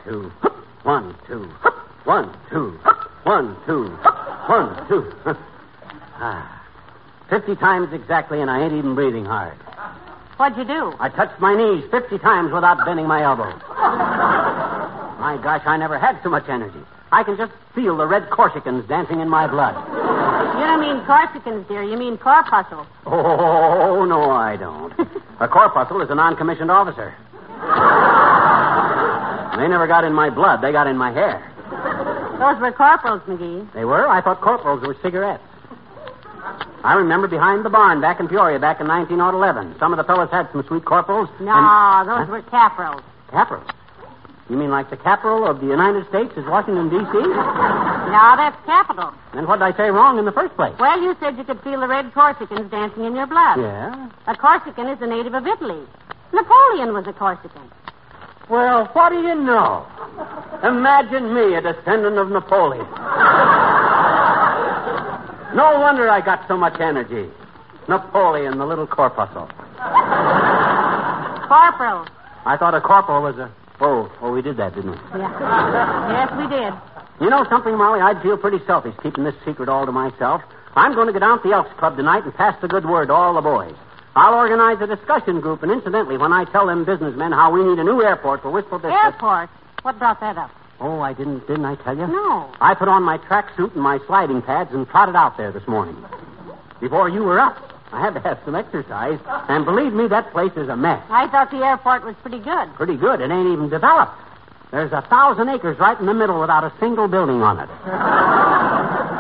Two, 0.10 0.32
one, 0.82 1.16
two, 1.28 1.44
one, 2.04 2.36
two, 2.50 2.72
one, 3.24 3.56
two, 3.68 3.86
one, 4.48 4.88
two. 4.88 5.14
ah. 6.16 6.56
Fifty 7.30 7.56
times 7.56 7.94
exactly, 7.94 8.42
and 8.42 8.50
I 8.50 8.64
ain't 8.64 8.74
even 8.74 8.96
breathing 8.96 9.24
hard. 9.24 9.56
What'd 10.38 10.58
you 10.58 10.64
do? 10.64 10.96
I 11.00 11.10
touched 11.10 11.40
my 11.40 11.56
knees 11.56 11.84
fifty 11.92 12.18
times 12.18 12.52
without 12.52 12.84
bending 12.86 13.06
my 13.06 13.22
elbows. 13.22 13.62
my 13.70 15.40
gosh, 15.44 15.62
I 15.68 15.78
never 15.78 16.00
had 16.00 16.20
so 16.24 16.30
much 16.30 16.50
energy. 16.50 16.80
I 17.12 17.24
can 17.24 17.38
just 17.38 17.54
feel 17.76 17.96
the 17.96 18.08
red 18.08 18.32
Corsicans 18.32 18.88
dancing 18.88 19.20
in 19.20 19.30
my 19.30 19.46
blood. 19.46 19.76
You 20.58 20.66
don't 20.66 20.82
mean 20.82 21.06
Corsicans, 21.06 21.68
dear. 21.68 21.84
You 21.84 21.98
mean 21.98 22.18
corpuscles. 22.18 22.88
Oh, 23.06 24.06
no, 24.06 24.32
I 24.32 24.58
don't. 24.58 24.94
A 25.40 25.48
corpuscle 25.48 26.02
is 26.02 26.10
a 26.10 26.16
non-commissioned 26.16 26.72
officer. 26.72 27.16
They 29.60 29.68
never 29.68 29.88
got 29.88 30.04
in 30.06 30.14
my 30.14 30.30
blood. 30.30 30.62
They 30.62 30.72
got 30.72 30.88
in 30.88 30.96
my 30.98 31.12
hair. 31.12 31.44
Those 32.40 32.60
were 32.62 32.72
corporals, 32.72 33.22
McGee. 33.28 33.72
They 33.74 33.84
were? 33.86 34.08
I 34.08 34.22
thought 34.22 34.40
corporals 34.42 34.82
were 34.86 34.96
cigarettes. 35.04 35.44
I 36.84 36.94
remember 36.96 37.28
behind 37.28 37.66
the 37.66 37.70
barn 37.70 38.00
back 38.00 38.20
in 38.22 38.28
Peoria 38.30 38.58
back 38.60 38.80
in 38.80 38.88
1911. 38.88 39.76
Some 39.80 39.92
of 39.92 39.98
the 39.98 40.04
fellas 40.06 40.32
had 40.32 40.50
some 40.54 40.64
sweet 40.66 40.86
corporals. 40.86 41.28
No, 41.42 41.52
and- 41.52 42.08
those 42.10 42.26
Huh? 42.26 42.32
were 42.32 42.42
caprals. 42.44 43.02
Caprals. 43.32 43.68
You 44.50 44.56
mean 44.58 44.72
like 44.72 44.90
the 44.90 44.98
capital 44.98 45.46
of 45.46 45.60
the 45.60 45.68
United 45.68 46.08
States 46.08 46.34
is 46.36 46.46
Washington, 46.46 46.90
D.C.? 46.90 47.14
No, 47.20 48.34
that's 48.36 48.58
capital. 48.66 49.14
Then 49.36 49.46
what 49.46 49.60
did 49.60 49.66
I 49.66 49.78
say 49.78 49.92
wrong 49.92 50.18
in 50.18 50.26
the 50.26 50.32
first 50.32 50.56
place? 50.56 50.74
Well, 50.80 51.00
you 51.04 51.16
said 51.20 51.38
you 51.38 51.44
could 51.44 51.60
feel 51.62 51.82
the 51.82 51.88
red 51.88 52.12
Corsicans 52.16 52.72
dancing 52.72 53.04
in 53.06 53.16
your 53.16 53.28
blood. 53.28 53.60
Yeah. 53.60 54.08
A 54.26 54.36
Corsican 54.36 54.88
is 54.88 55.00
a 55.02 55.06
native 55.08 55.36
of 55.36 55.46
Italy. 55.46 55.84
Napoleon 56.34 56.94
was 56.94 57.06
a 57.06 57.14
Corsican. 57.14 57.70
Well, 58.50 58.86
what 58.94 59.10
do 59.10 59.22
you 59.22 59.36
know? 59.36 59.86
Imagine 60.64 61.34
me, 61.34 61.54
a 61.56 61.62
descendant 61.62 62.18
of 62.18 62.30
Napoleon. 62.30 62.86
no 65.56 65.80
wonder 65.80 66.10
I 66.10 66.22
got 66.26 66.48
so 66.48 66.58
much 66.58 66.80
energy. 66.80 67.30
Napoleon, 67.88 68.58
the 68.58 68.66
little 68.66 68.88
corpuscle. 68.88 69.48
Corporal. 71.48 72.08
I 72.46 72.58
thought 72.58 72.74
a 72.74 72.82
corporal 72.82 73.22
was 73.22 73.38
a. 73.38 73.52
Oh, 73.82 74.12
oh, 74.22 74.32
we 74.32 74.42
did 74.42 74.58
that, 74.58 74.76
didn't 74.76 74.92
we? 74.92 74.98
Yeah. 75.18 76.10
yes, 76.12 76.30
we 76.38 76.48
did. 76.48 76.74
You 77.22 77.30
know 77.30 77.46
something, 77.50 77.78
Molly? 77.78 78.02
I'd 78.02 78.22
feel 78.22 78.38
pretty 78.38 78.60
selfish 78.66 78.96
keeping 79.04 79.24
this 79.24 79.36
secret 79.46 79.70
all 79.70 79.86
to 79.86 79.92
myself. 79.92 80.42
I'm 80.76 80.96
going 80.96 81.08
to 81.08 81.14
go 81.14 81.20
down 81.20 81.42
to 81.42 81.48
the 81.48 81.54
Elks 81.56 81.72
Club 81.78 81.98
tonight 81.98 82.24
and 82.24 82.34
pass 82.34 82.60
the 82.62 82.68
good 82.68 82.86
word 82.86 83.08
to 83.08 83.14
all 83.14 83.34
the 83.34 83.42
boys. 83.42 83.76
I'll 84.20 84.34
organize 84.34 84.82
a 84.82 84.88
discussion 84.88 85.40
group, 85.40 85.64
and 85.64 85.72
incidentally, 85.72 86.18
when 86.18 86.34
I 86.34 86.44
tell 86.44 86.68
them 86.68 86.84
businessmen 86.84 87.32
how 87.32 87.54
we 87.54 87.64
need 87.64 87.80
a 87.80 87.86
new 87.86 88.04
airport 88.04 88.42
for 88.42 88.52
Wistful 88.52 88.80
District. 88.80 89.02
Airport. 89.02 89.50
What 89.84 89.98
brought 89.98 90.20
that 90.20 90.38
up? 90.38 90.52
Oh, 90.82 91.00
I 91.00 91.14
didn't, 91.14 91.48
didn't 91.48 91.64
I 91.64 91.76
tell 91.76 91.96
you? 91.96 92.06
No. 92.06 92.52
I 92.60 92.74
put 92.74 92.90
on 92.90 93.02
my 93.04 93.18
tracksuit 93.18 93.76
and 93.76 93.82
my 93.82 93.98
sliding 94.08 94.42
pads 94.42 94.74
and 94.74 94.86
trotted 94.90 95.16
out 95.16 95.38
there 95.38 95.54
this 95.54 95.66
morning. 95.70 95.96
Before 96.82 97.08
you 97.08 97.24
were 97.24 97.40
up, 97.40 97.58
I 97.94 98.02
had 98.02 98.14
to 98.16 98.20
have 98.20 98.40
some 98.44 98.56
exercise, 98.56 99.20
and 99.48 99.64
believe 99.64 99.94
me, 99.94 100.08
that 100.10 100.34
place 100.34 100.52
is 100.58 100.68
a 100.68 100.76
mess. 100.76 101.02
I 101.10 101.28
thought 101.28 101.50
the 101.50 101.64
airport 101.64 102.04
was 102.04 102.16
pretty 102.22 102.40
good. 102.40 102.74
Pretty 102.76 102.98
good. 102.98 103.22
It 103.22 103.32
ain't 103.32 103.54
even 103.54 103.70
developed. 103.70 104.20
There's 104.72 104.92
a 104.92 105.02
thousand 105.04 105.48
acres 105.48 105.80
right 105.80 105.98
in 105.98 106.06
the 106.06 106.14
middle 106.14 106.42
without 106.42 106.66
a 106.66 106.74
single 106.82 107.08
building 107.08 107.42
on 107.42 107.58
it. 107.58 109.16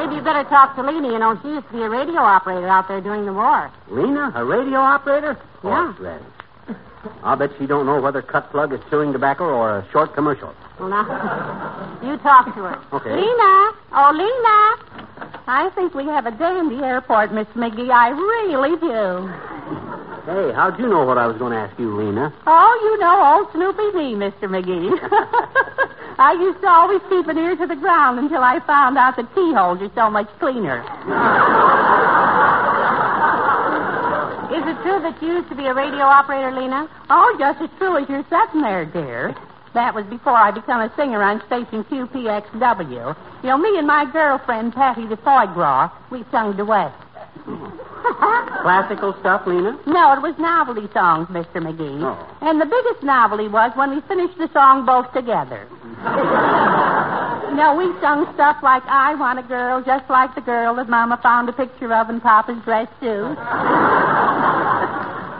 Maybe 0.00 0.14
you 0.14 0.22
better 0.22 0.44
talk 0.44 0.76
to 0.76 0.82
Lena. 0.82 1.12
You 1.12 1.18
know, 1.18 1.38
she 1.42 1.48
used 1.48 1.66
to 1.66 1.72
be 1.74 1.82
a 1.82 1.88
radio 1.90 2.20
operator 2.20 2.66
out 2.66 2.88
there 2.88 3.02
during 3.02 3.26
the 3.26 3.34
war. 3.34 3.70
Lena, 3.90 4.32
a 4.34 4.42
radio 4.42 4.78
operator? 4.78 5.36
Yeah. 5.62 5.92
Horseradish. 5.92 6.26
I'll 7.22 7.36
bet 7.36 7.50
she 7.58 7.66
don't 7.66 7.84
know 7.84 8.00
whether 8.00 8.22
cut 8.22 8.50
plug 8.50 8.72
is 8.72 8.80
chewing 8.88 9.12
tobacco 9.12 9.44
or 9.44 9.78
a 9.78 9.88
short 9.92 10.14
commercial. 10.14 10.54
Well, 10.78 10.88
now, 10.88 12.00
you 12.02 12.16
talk 12.18 12.46
to 12.46 12.62
her. 12.62 12.82
Okay. 12.96 13.10
Lena. 13.10 13.76
Oh, 13.92 14.10
Lena. 14.16 15.36
I 15.46 15.70
think 15.74 15.92
we 15.92 16.06
have 16.06 16.24
a 16.24 16.30
day 16.30 16.58
in 16.58 16.70
the 16.70 16.82
airport, 16.82 17.34
Miss 17.34 17.48
McGee. 17.48 17.90
I 17.90 18.08
really 18.08 18.80
do. 18.80 19.59
Hey, 20.26 20.52
how'd 20.52 20.78
you 20.78 20.86
know 20.86 21.04
what 21.04 21.16
I 21.16 21.26
was 21.26 21.38
going 21.38 21.52
to 21.52 21.58
ask 21.58 21.78
you, 21.78 21.96
Lena? 21.96 22.32
Oh, 22.46 22.72
you 22.84 22.98
know 23.00 23.24
old 23.24 23.48
Snoopy 23.52 23.96
me, 23.96 24.12
Mr. 24.14 24.44
McGee. 24.52 24.92
I 26.18 26.32
used 26.36 26.60
to 26.60 26.68
always 26.68 27.00
keep 27.08 27.26
an 27.28 27.38
ear 27.38 27.56
to 27.56 27.66
the 27.66 27.76
ground 27.76 28.18
until 28.18 28.42
I 28.42 28.60
found 28.66 28.98
out 28.98 29.16
that 29.16 29.34
keyholes 29.34 29.80
are 29.80 29.90
so 29.94 30.10
much 30.10 30.28
cleaner. 30.38 30.84
Is 34.52 34.66
it 34.66 34.76
true 34.82 35.00
that 35.00 35.16
you 35.22 35.28
used 35.40 35.48
to 35.48 35.54
be 35.54 35.64
a 35.66 35.72
radio 35.74 36.04
operator, 36.04 36.52
Lena? 36.52 36.86
Oh, 37.08 37.36
just 37.38 37.62
as 37.62 37.70
true 37.78 37.96
as 37.96 38.06
you're 38.08 38.26
sitting 38.28 38.60
there, 38.60 38.84
dear. 38.84 39.34
That 39.72 39.94
was 39.94 40.04
before 40.06 40.36
I 40.36 40.50
became 40.50 40.80
a 40.80 40.92
singer 40.96 41.22
on 41.22 41.40
station 41.46 41.84
QPXW. 41.84 43.16
You 43.42 43.48
know, 43.48 43.56
me 43.56 43.78
and 43.78 43.86
my 43.86 44.04
girlfriend, 44.12 44.74
Patty 44.74 45.06
the 45.06 45.16
Foie 45.16 45.46
Gras, 45.46 45.90
we 46.10 46.24
sung 46.30 46.56
duets. 46.56 46.92
Classical 48.62 49.14
stuff, 49.20 49.46
Lena? 49.46 49.78
No, 49.86 50.12
it 50.12 50.22
was 50.22 50.34
novelty 50.38 50.88
songs, 50.92 51.28
Mr. 51.28 51.62
McGee. 51.62 52.02
Oh. 52.02 52.18
And 52.42 52.60
the 52.60 52.66
biggest 52.66 53.02
novelty 53.02 53.48
was 53.48 53.72
when 53.74 53.94
we 53.94 54.00
finished 54.02 54.36
the 54.38 54.48
song 54.52 54.84
both 54.84 55.12
together. 55.12 55.66
no, 57.56 57.74
we 57.76 57.92
sung 58.00 58.28
stuff 58.34 58.58
like 58.62 58.82
I 58.86 59.14
Want 59.14 59.38
a 59.38 59.42
Girl 59.42 59.82
just 59.82 60.08
like 60.10 60.34
the 60.34 60.40
girl 60.40 60.74
that 60.76 60.88
Mama 60.88 61.18
found 61.22 61.48
a 61.48 61.52
picture 61.52 61.92
of 61.92 62.10
in 62.10 62.20
Papa's 62.20 62.62
dress 62.64 62.88
suit. 63.00 63.38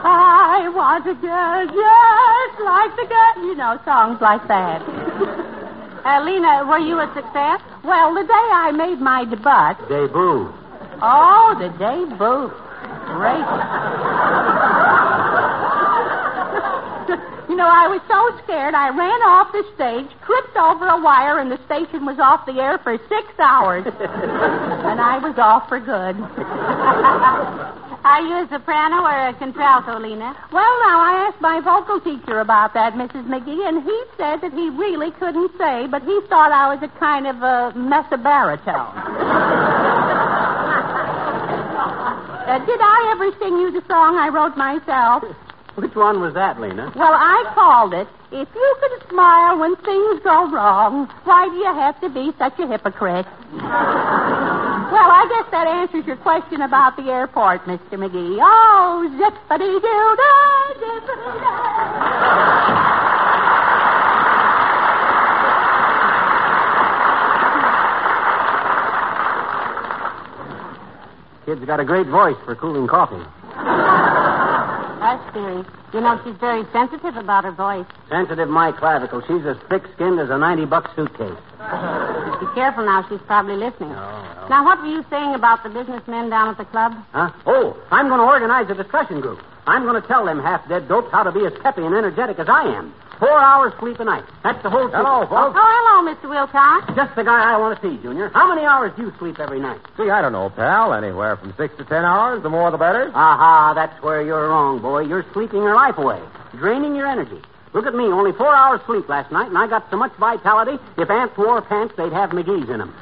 I 0.03 0.69
want 0.69 1.05
a 1.05 1.13
girl 1.15 1.65
just 1.65 2.59
like 2.61 2.95
the 2.97 3.05
girl. 3.07 3.45
You 3.45 3.55
know, 3.55 3.79
songs 3.85 4.19
like 4.21 4.47
that. 4.47 4.81
Uh, 6.03 6.21
Lena, 6.25 6.65
were 6.65 6.79
you 6.79 6.99
a 6.99 7.05
success? 7.13 7.61
Well, 7.83 8.13
the 8.15 8.23
day 8.23 8.47
I 8.53 8.71
made 8.71 8.99
my 8.99 9.25
debut, 9.25 9.77
Debut. 9.87 10.53
Oh, 11.01 11.55
the 11.57 11.69
debut. 11.81 12.51
Great. 13.17 13.47
you 17.49 17.55
know, 17.57 17.65
I 17.67 17.87
was 17.89 18.01
so 18.07 18.37
scared 18.43 18.73
I 18.75 18.89
ran 18.89 19.21
off 19.25 19.51
the 19.51 19.65
stage, 19.73 20.07
tripped 20.25 20.55
over 20.55 20.85
a 20.87 21.01
wire, 21.01 21.39
and 21.39 21.51
the 21.51 21.59
station 21.65 22.05
was 22.05 22.19
off 22.19 22.45
the 22.45 22.61
air 22.61 22.77
for 22.77 22.97
six 23.09 23.27
hours. 23.39 23.85
and 23.85 25.01
I 25.01 25.17
was 25.17 25.37
off 25.37 25.67
for 25.67 25.79
good. 25.79 26.15
Are 28.03 28.21
you 28.21 28.45
a 28.45 28.47
soprano 28.49 29.03
or 29.03 29.27
a 29.29 29.33
contralto, 29.35 29.99
Lena? 29.99 30.35
Well, 30.51 30.73
now, 30.85 30.99
I 31.01 31.29
asked 31.29 31.41
my 31.41 31.61
vocal 31.61 31.99
teacher 32.01 32.39
about 32.39 32.73
that, 32.73 32.93
Mrs. 32.93 33.27
McGee, 33.27 33.67
and 33.67 33.83
he 33.83 34.03
said 34.17 34.41
that 34.41 34.53
he 34.53 34.69
really 34.69 35.11
couldn't 35.11 35.51
say, 35.57 35.85
but 35.85 36.01
he 36.01 36.19
thought 36.29 36.51
I 36.51 36.73
was 36.73 36.81
a 36.81 36.89
kind 36.99 37.27
of 37.27 37.37
a 37.41 37.73
mezzobaritone. 37.77 39.70
Uh, 42.51 42.59
did 42.65 42.81
I 42.81 43.15
ever 43.15 43.31
sing 43.39 43.57
you 43.59 43.71
the 43.71 43.81
song 43.87 44.17
I 44.17 44.27
wrote 44.27 44.57
myself? 44.57 45.23
Which 45.75 45.95
one 45.95 46.19
was 46.19 46.33
that, 46.33 46.59
Lena? 46.59 46.91
Well, 46.97 47.13
I 47.13 47.49
called 47.55 47.93
it, 47.93 48.09
If 48.29 48.49
You 48.53 48.75
Could 48.81 49.07
Smile 49.09 49.57
When 49.57 49.77
Things 49.77 50.19
Go 50.21 50.51
Wrong, 50.51 51.07
Why 51.23 51.47
Do 51.47 51.55
You 51.55 51.73
Have 51.73 52.01
to 52.01 52.09
Be 52.09 52.33
Such 52.37 52.59
a 52.59 52.67
Hypocrite? 52.67 53.25
well, 53.53 53.63
I 53.63 55.25
guess 55.31 55.49
that 55.51 55.65
answers 55.65 56.05
your 56.05 56.17
question 56.17 56.61
about 56.61 56.97
the 56.97 57.03
airport, 57.03 57.63
Mr. 57.63 57.93
McGee. 57.93 58.37
Oh, 58.41 59.07
zippity-doo-dah, 59.15 60.73
zippity-dah. 61.07 62.90
Kid's 71.51 71.65
got 71.65 71.81
a 71.81 71.83
great 71.83 72.07
voice 72.07 72.37
for 72.45 72.55
cooling 72.55 72.87
coffee. 72.87 73.21
That's 75.03 75.33
dearie. 75.33 75.65
You 75.93 75.99
know, 75.99 76.17
she's 76.23 76.37
very 76.39 76.63
sensitive 76.71 77.17
about 77.17 77.43
her 77.43 77.51
voice. 77.51 77.85
Sensitive 78.07 78.47
my 78.47 78.71
clavicle. 78.71 79.19
She's 79.27 79.45
as 79.45 79.57
thick-skinned 79.67 80.17
as 80.21 80.29
a 80.29 80.39
90-buck 80.39 80.95
suitcase. 80.95 81.35
Be 82.39 82.47
careful 82.55 82.85
now. 82.85 83.05
She's 83.09 83.19
probably 83.27 83.57
listening. 83.57 83.91
Now, 83.91 84.63
what 84.63 84.79
were 84.79 84.87
you 84.87 85.03
saying 85.09 85.35
about 85.35 85.61
the 85.63 85.69
businessmen 85.69 86.29
down 86.29 86.47
at 86.47 86.57
the 86.57 86.63
club? 86.63 86.93
Huh? 87.11 87.31
Oh, 87.45 87.75
I'm 87.91 88.07
going 88.07 88.21
to 88.21 88.25
organize 88.25 88.69
a 88.69 88.73
discussion 88.73 89.19
group. 89.19 89.43
I'm 89.67 89.83
going 89.83 90.01
to 90.01 90.07
tell 90.07 90.23
them 90.23 90.39
half-dead 90.39 90.87
dopes 90.87 91.11
how 91.11 91.23
to 91.23 91.33
be 91.33 91.45
as 91.45 91.51
peppy 91.61 91.81
and 91.81 91.93
energetic 91.93 92.39
as 92.39 92.47
I 92.47 92.63
am. 92.77 92.93
Four 93.21 93.37
hours 93.37 93.71
sleep 93.77 93.99
a 93.99 94.03
night. 94.03 94.25
That's 94.43 94.63
the 94.63 94.71
whole 94.71 94.89
Hello, 94.89 95.21
folks. 95.29 95.53
Oh, 95.53 95.61
hello, 95.61 96.09
Mr. 96.09 96.27
Wilcox. 96.27 96.87
Just 96.95 97.13
the 97.15 97.23
guy 97.23 97.53
I 97.53 97.57
want 97.59 97.79
to 97.79 97.87
see, 97.87 98.01
Junior. 98.01 98.29
How 98.33 98.49
many 98.49 98.65
hours 98.65 98.93
do 98.97 99.03
you 99.03 99.13
sleep 99.19 99.39
every 99.39 99.59
night? 99.59 99.79
Gee, 99.95 100.09
I 100.09 100.23
don't 100.23 100.31
know, 100.31 100.49
pal. 100.49 100.91
Anywhere 100.95 101.37
from 101.37 101.53
six 101.55 101.77
to 101.77 101.85
ten 101.85 102.03
hours. 102.03 102.41
The 102.41 102.49
more, 102.49 102.71
the 102.71 102.79
better. 102.79 103.11
Aha, 103.13 103.73
that's 103.75 104.01
where 104.01 104.23
you're 104.23 104.49
wrong, 104.49 104.81
boy. 104.81 105.01
You're 105.01 105.23
sleeping 105.33 105.61
your 105.61 105.75
life 105.75 105.99
away, 105.99 106.19
draining 106.57 106.95
your 106.95 107.05
energy. 107.05 107.39
Look 107.73 107.85
at 107.85 107.93
me, 107.93 108.05
only 108.05 108.31
four 108.31 108.55
hours 108.55 108.81
sleep 108.87 109.07
last 109.07 109.31
night, 109.31 109.49
and 109.49 109.57
I 109.57 109.67
got 109.67 109.87
so 109.91 109.97
much 109.97 110.13
vitality, 110.13 110.81
if 110.97 111.07
ants 111.11 111.37
wore 111.37 111.61
pants, 111.61 111.93
they'd 111.95 112.11
have 112.11 112.31
McGee's 112.31 112.69
in 112.71 112.79
them. 112.79 112.89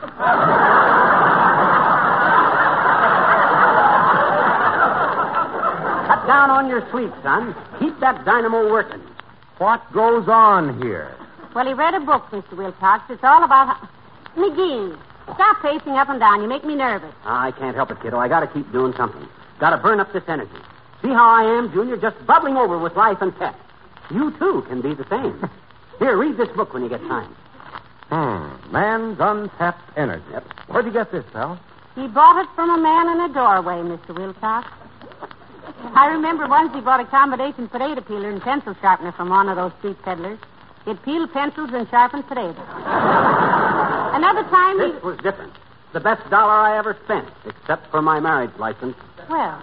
Cut 6.11 6.27
down 6.27 6.51
on 6.51 6.67
your 6.67 6.85
sleep, 6.91 7.13
son. 7.23 7.55
Keep 7.79 8.01
that 8.01 8.25
dynamo 8.25 8.69
working. 8.69 9.01
What 9.59 9.91
goes 9.91 10.27
on 10.29 10.81
here? 10.81 11.13
Well, 11.53 11.67
he 11.67 11.73
read 11.73 11.93
a 11.93 11.99
book, 11.99 12.23
Mr. 12.31 12.55
Wilcox. 12.55 13.03
It's 13.09 13.23
all 13.23 13.43
about. 13.43 13.75
McGee, 14.37 14.97
stop 15.33 15.61
pacing 15.61 15.93
up 15.93 16.07
and 16.07 16.17
down. 16.17 16.41
You 16.41 16.47
make 16.47 16.63
me 16.63 16.75
nervous. 16.75 17.13
Ah, 17.25 17.43
I 17.43 17.51
can't 17.51 17.75
help 17.75 17.91
it, 17.91 18.01
kiddo. 18.01 18.17
I 18.17 18.29
gotta 18.29 18.47
keep 18.47 18.71
doing 18.71 18.93
something. 18.95 19.27
Gotta 19.59 19.77
burn 19.77 19.99
up 19.99 20.13
this 20.13 20.23
energy. 20.29 20.49
See 21.01 21.09
how 21.09 21.27
I 21.29 21.57
am, 21.57 21.73
Junior? 21.73 21.97
Just 21.97 22.25
bubbling 22.25 22.55
over 22.55 22.77
with 22.77 22.95
life 22.95 23.17
and 23.21 23.37
pep. 23.37 23.59
You, 24.09 24.31
too, 24.39 24.63
can 24.69 24.79
be 24.81 24.93
the 24.93 25.05
same. 25.09 25.49
Here, 25.99 26.15
read 26.15 26.37
this 26.37 26.49
book 26.55 26.73
when 26.73 26.83
you 26.83 26.89
get 26.89 27.01
time. 27.01 27.35
Hmm. 28.09 28.71
Man's 28.71 29.17
untapped 29.19 29.97
energy. 29.97 30.23
Yep. 30.31 30.45
Where'd 30.69 30.85
you 30.85 30.93
get 30.93 31.11
this, 31.11 31.25
pal? 31.33 31.59
He 31.95 32.07
bought 32.07 32.41
it 32.41 32.47
from 32.55 32.69
a 32.69 32.77
man 32.77 33.09
in 33.09 33.29
a 33.29 33.33
doorway, 33.33 33.81
Mr. 33.81 34.15
Wilcox. 34.15 34.71
I 35.95 36.07
remember 36.07 36.47
once 36.47 36.73
he 36.73 36.81
bought 36.81 36.99
a 36.99 37.05
combination 37.05 37.67
potato 37.67 38.01
peeler 38.01 38.29
and 38.29 38.41
pencil 38.41 38.75
sharpener 38.81 39.11
from 39.11 39.29
one 39.29 39.49
of 39.49 39.55
those 39.55 39.71
street 39.79 40.01
peddlers. 40.03 40.39
It 40.87 41.01
peeled 41.03 41.31
pencils 41.33 41.71
and 41.73 41.87
sharpened 41.89 42.27
potatoes. 42.27 42.55
Another 44.15 44.43
time 44.43 44.79
he... 44.79 44.91
This 44.91 45.03
was 45.03 45.17
different. 45.19 45.53
The 45.93 45.99
best 45.99 46.29
dollar 46.29 46.53
I 46.53 46.77
ever 46.77 46.97
spent, 47.05 47.27
except 47.45 47.89
for 47.91 48.01
my 48.01 48.19
marriage 48.19 48.51
license. 48.57 48.95
Well, 49.29 49.59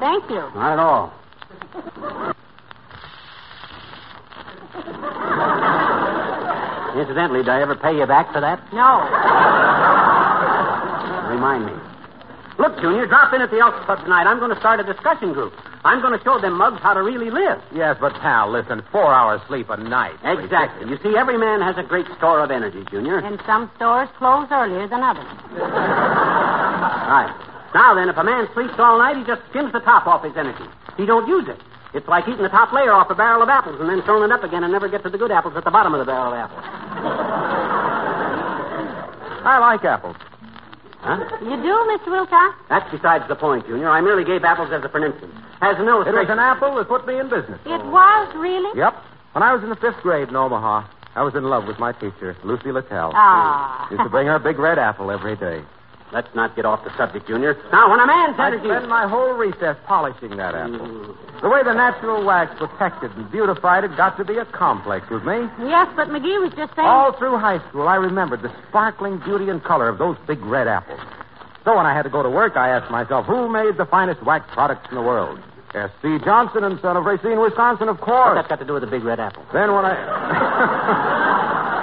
thank 0.00 0.28
you. 0.30 0.40
Not 0.54 0.72
at 0.72 0.78
all. 0.78 1.12
Incidentally, 6.98 7.40
did 7.40 7.48
I 7.48 7.62
ever 7.62 7.76
pay 7.76 7.96
you 7.96 8.06
back 8.06 8.32
for 8.32 8.40
that? 8.40 8.60
No. 8.72 9.02
Remind 11.30 11.66
me. 11.66 11.87
Look, 12.58 12.74
Junior, 12.80 13.06
drop 13.06 13.32
in 13.32 13.40
at 13.40 13.50
the 13.50 13.58
Elks 13.58 13.84
Club 13.86 14.02
tonight. 14.02 14.26
I'm 14.26 14.40
going 14.40 14.50
to 14.50 14.58
start 14.58 14.80
a 14.80 14.82
discussion 14.82 15.32
group. 15.32 15.54
I'm 15.84 16.02
going 16.02 16.18
to 16.18 16.22
show 16.24 16.40
them 16.40 16.58
mugs 16.58 16.82
how 16.82 16.92
to 16.92 17.02
really 17.02 17.30
live. 17.30 17.62
Yes, 17.72 17.96
but 18.00 18.12
pal, 18.14 18.50
listen, 18.50 18.82
four 18.90 19.14
hours 19.14 19.40
sleep 19.46 19.70
a 19.70 19.76
night. 19.76 20.18
Exactly. 20.24 20.90
You 20.90 20.98
see, 20.98 21.16
every 21.16 21.38
man 21.38 21.60
has 21.62 21.78
a 21.78 21.84
great 21.86 22.06
store 22.18 22.42
of 22.42 22.50
energy, 22.50 22.84
Junior. 22.90 23.18
And 23.18 23.40
some 23.46 23.70
stores 23.76 24.08
close 24.18 24.48
earlier 24.50 24.86
than 24.88 25.02
others. 25.02 25.26
Right. 27.08 27.32
Now 27.74 27.94
then, 27.94 28.10
if 28.10 28.16
a 28.18 28.24
man 28.24 28.48
sleeps 28.52 28.74
all 28.76 28.98
night, 28.98 29.16
he 29.16 29.24
just 29.24 29.40
skims 29.48 29.72
the 29.72 29.80
top 29.80 30.06
off 30.06 30.22
his 30.22 30.36
energy. 30.36 30.64
He 30.98 31.06
don't 31.06 31.26
use 31.26 31.48
it. 31.48 31.56
It's 31.94 32.06
like 32.06 32.28
eating 32.28 32.42
the 32.42 32.50
top 32.50 32.70
layer 32.70 32.92
off 32.92 33.08
a 33.08 33.14
barrel 33.14 33.42
of 33.42 33.48
apples 33.48 33.80
and 33.80 33.88
then 33.88 34.02
throwing 34.02 34.30
it 34.30 34.32
up 34.32 34.44
again 34.44 34.62
and 34.62 34.70
never 34.70 34.88
get 34.88 35.02
to 35.04 35.08
the 35.08 35.16
good 35.16 35.32
apples 35.32 35.54
at 35.56 35.64
the 35.64 35.70
bottom 35.70 35.94
of 35.94 36.00
the 36.00 36.04
barrel 36.04 36.34
of 36.34 36.38
apples. 36.38 36.60
I 39.44 39.58
like 39.58 39.84
apples. 39.84 40.16
Huh? 41.00 41.38
You 41.40 41.56
do, 41.62 41.74
Mr. 41.96 42.10
Wilcox? 42.10 42.56
That's 42.68 42.90
besides 42.90 43.24
the 43.28 43.36
point, 43.36 43.66
Junior. 43.66 43.88
I 43.88 44.00
merely 44.00 44.24
gave 44.24 44.44
apples 44.44 44.70
as 44.72 44.82
a 44.82 44.88
for 44.88 45.04
instance. 45.04 45.32
As 45.60 45.78
an 45.78 45.86
illustration. 45.86 46.18
It 46.18 46.28
was 46.28 46.30
an 46.30 46.38
apple 46.38 46.74
that 46.76 46.88
put 46.88 47.06
me 47.06 47.18
in 47.18 47.28
business. 47.28 47.60
It 47.64 47.84
was, 47.86 48.34
really? 48.36 48.76
Yep. 48.76 48.94
When 49.32 49.42
I 49.42 49.54
was 49.54 49.62
in 49.62 49.70
the 49.70 49.76
fifth 49.76 50.02
grade 50.02 50.28
in 50.28 50.36
Omaha, 50.36 50.86
I 51.14 51.22
was 51.22 51.34
in 51.34 51.44
love 51.44 51.66
with 51.66 51.78
my 51.78 51.92
teacher, 51.92 52.36
Lucy 52.44 52.72
Littell. 52.72 53.12
Ah. 53.14 53.88
Used 53.90 54.02
to 54.02 54.08
bring 54.08 54.26
her 54.26 54.36
a 54.36 54.40
big 54.40 54.58
red 54.58 54.78
apple 54.78 55.10
every 55.10 55.36
day. 55.36 55.62
Let's 56.12 56.34
not 56.34 56.56
get 56.56 56.64
off 56.64 56.84
the 56.84 56.96
subject, 56.96 57.26
Junior. 57.28 57.54
Now, 57.70 57.90
when 57.90 58.00
a 58.00 58.06
man's 58.06 58.34
I'd 58.38 58.54
energy. 58.54 58.64
spend 58.68 58.88
my 58.88 59.06
whole 59.06 59.32
recess 59.34 59.76
polishing 59.86 60.36
that 60.38 60.54
apple. 60.54 60.78
Mm. 60.78 61.40
The 61.42 61.48
way 61.50 61.62
the 61.62 61.74
natural 61.74 62.24
wax 62.24 62.54
protected 62.58 63.12
and 63.14 63.30
beautified 63.30 63.84
it 63.84 63.94
got 63.96 64.16
to 64.16 64.24
be 64.24 64.38
a 64.38 64.44
complex 64.46 65.08
with 65.10 65.22
me. 65.24 65.46
Yes, 65.60 65.86
but 65.96 66.08
McGee 66.08 66.40
was 66.40 66.52
just 66.56 66.74
saying. 66.74 66.88
All 66.88 67.12
through 67.12 67.36
high 67.38 67.60
school, 67.68 67.86
I 67.88 67.96
remembered 67.96 68.40
the 68.42 68.50
sparkling 68.68 69.18
beauty 69.18 69.48
and 69.50 69.62
color 69.62 69.88
of 69.88 69.98
those 69.98 70.16
big 70.26 70.40
red 70.40 70.66
apples. 70.66 71.00
So 71.64 71.76
when 71.76 71.84
I 71.84 71.92
had 71.94 72.02
to 72.04 72.10
go 72.10 72.22
to 72.22 72.30
work, 72.30 72.56
I 72.56 72.70
asked 72.70 72.90
myself, 72.90 73.26
who 73.26 73.48
made 73.48 73.76
the 73.76 73.84
finest 73.84 74.22
wax 74.24 74.46
products 74.52 74.88
in 74.88 74.94
the 74.96 75.02
world? 75.02 75.38
S.C. 75.74 76.18
Johnson 76.24 76.64
and 76.64 76.80
Son 76.80 76.96
of 76.96 77.04
Racine, 77.04 77.38
Wisconsin, 77.38 77.88
of 77.90 77.96
What's 77.98 78.06
course. 78.06 78.36
that 78.40 78.48
got 78.48 78.58
to 78.60 78.64
do 78.64 78.72
with 78.72 78.80
the 78.82 78.86
big 78.88 79.04
red 79.04 79.20
apple? 79.20 79.44
Then 79.52 79.74
when 79.74 79.84
I. 79.84 81.74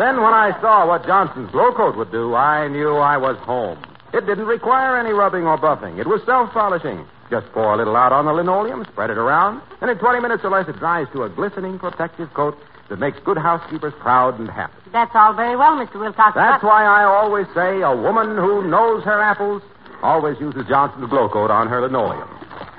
then 0.00 0.22
when 0.22 0.32
I 0.32 0.58
saw 0.60 0.86
what 0.88 1.04
Johnson's 1.04 1.50
Glo-Coat 1.50 1.96
would 1.96 2.10
do, 2.10 2.34
I 2.34 2.68
knew 2.68 2.96
I 2.96 3.18
was 3.18 3.36
home. 3.38 3.78
It 4.14 4.26
didn't 4.26 4.46
require 4.46 4.98
any 4.98 5.12
rubbing 5.12 5.44
or 5.44 5.58
buffing. 5.58 6.00
It 6.00 6.06
was 6.06 6.22
self 6.24 6.50
polishing. 6.52 7.06
Just 7.30 7.46
pour 7.52 7.74
a 7.74 7.76
little 7.76 7.94
out 7.94 8.10
on 8.10 8.24
the 8.24 8.32
linoleum, 8.32 8.84
spread 8.90 9.10
it 9.10 9.18
around, 9.18 9.62
and 9.80 9.90
in 9.90 9.98
20 9.98 10.20
minutes 10.20 10.42
or 10.42 10.50
less 10.50 10.66
it 10.68 10.78
dries 10.78 11.06
to 11.12 11.22
a 11.22 11.28
glistening 11.28 11.78
protective 11.78 12.32
coat 12.34 12.58
that 12.88 12.98
makes 12.98 13.20
good 13.20 13.38
housekeepers 13.38 13.94
proud 14.00 14.40
and 14.40 14.50
happy. 14.50 14.74
That's 14.90 15.12
all 15.14 15.32
very 15.34 15.54
well, 15.54 15.76
Mr. 15.76 16.00
Wilcox. 16.00 16.34
That's 16.34 16.60
but... 16.60 16.66
why 16.66 16.82
I 16.82 17.04
always 17.04 17.46
say 17.54 17.82
a 17.82 17.94
woman 17.94 18.36
who 18.36 18.66
knows 18.66 19.04
her 19.04 19.20
apples 19.20 19.62
always 20.02 20.40
uses 20.40 20.66
Johnson's 20.66 21.08
glow 21.08 21.28
coat 21.28 21.52
on 21.52 21.68
her 21.68 21.82
linoleum. 21.82 22.28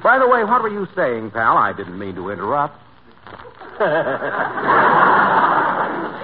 By 0.04 0.20
the 0.20 0.28
way, 0.28 0.44
what 0.44 0.64
were 0.64 0.70
you 0.70 0.88
saying, 0.96 1.32
pal? 1.32 1.56
I 1.58 1.72
didn't 1.72 1.98
mean 1.98 2.16
to 2.16 2.30
interrupt. 2.30 2.76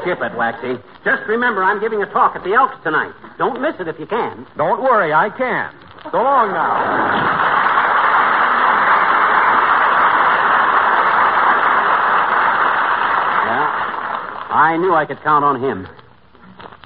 Skip 0.08 0.22
it, 0.22 0.38
Waxy. 0.38 0.78
Just 1.04 1.28
remember, 1.28 1.62
I'm 1.62 1.82
giving 1.82 2.02
a 2.02 2.06
talk 2.06 2.34
at 2.38 2.44
the 2.46 2.54
Elks 2.54 2.82
tonight. 2.82 3.12
Don't 3.38 3.62
miss 3.62 3.76
it 3.78 3.90
if 3.90 4.00
you 4.00 4.06
can. 4.06 4.48
Don't 4.56 4.82
worry, 4.82 5.12
I 5.12 5.30
can. 5.30 5.70
So 6.14 6.24
long 6.24 6.54
now. 6.54 6.76
Yeah. 13.44 13.68
I 14.50 14.78
knew 14.78 14.96
I 14.96 15.06
could 15.06 15.20
count 15.24 15.44
on 15.44 15.62
him. 15.62 15.86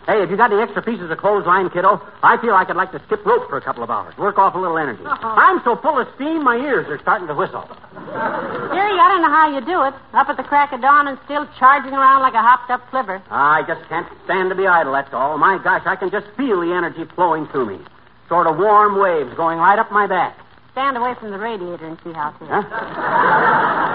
Hey, 0.08 0.20
have 0.20 0.32
you 0.32 0.38
got 0.38 0.52
any 0.52 0.62
extra 0.62 0.82
pieces 0.82 1.12
of 1.12 1.18
clothesline, 1.20 1.70
kiddo? 1.70 2.02
I 2.24 2.36
feel 2.42 2.52
like 2.52 2.70
I'd 2.70 2.76
like 2.76 2.92
to 2.92 3.02
skip 3.06 3.24
rope 3.24 3.48
for 3.48 3.58
a 3.58 3.62
couple 3.62 3.84
of 3.84 3.92
hours. 3.92 4.18
Work 4.18 4.40
off 4.40 4.56
a 4.56 4.58
little 4.58 4.78
energy. 4.78 5.06
Uh-huh. 5.06 5.28
I'm 5.28 5.62
so 5.64 5.76
full 5.78 6.00
of 6.00 6.08
steam, 6.16 6.44
my 6.44 6.58
ears 6.58 6.88
are 6.90 7.00
starting 7.00 7.28
to 7.28 7.36
whistle. 7.36 7.70
Jerry, 7.94 8.98
I 8.98 9.08
don't 9.14 9.22
know 9.22 9.30
how 9.30 9.54
you 9.54 9.62
do 9.62 9.84
it. 9.86 9.94
Up 10.18 10.28
at 10.28 10.38
the 10.38 10.44
crack 10.44 10.74
of 10.74 10.82
dawn 10.82 11.08
and 11.08 11.20
still 11.26 11.48
charging 11.60 11.94
around 11.94 12.22
like 12.22 12.34
a 12.34 12.42
hopped 12.42 12.72
up 12.72 12.82
flivver. 12.90 13.22
I 13.30 13.62
just 13.68 13.88
can't 13.90 14.08
stand 14.26 14.50
to 14.50 14.56
be 14.56 14.66
idle, 14.66 14.94
that's 14.94 15.14
all. 15.14 15.38
My 15.38 15.62
gosh, 15.64 15.84
I 15.86 15.96
can 15.96 16.10
just 16.10 16.26
feel 16.36 16.62
the 16.62 16.74
energy 16.74 17.06
flowing 17.14 17.46
through 17.48 17.78
me. 17.78 17.86
Sort 18.28 18.48
of 18.48 18.58
warm 18.58 18.98
waves 19.00 19.34
going 19.36 19.60
right 19.60 19.78
up 19.78 19.92
my 19.92 20.08
back. 20.08 20.36
Stand 20.72 20.98
away 20.98 21.14
from 21.20 21.30
the 21.30 21.38
radiator 21.38 21.86
and 21.86 22.00
see 22.04 22.12
how 22.12 22.30
it 22.30 22.42
is. 22.42 22.50
Huh? 22.50 22.64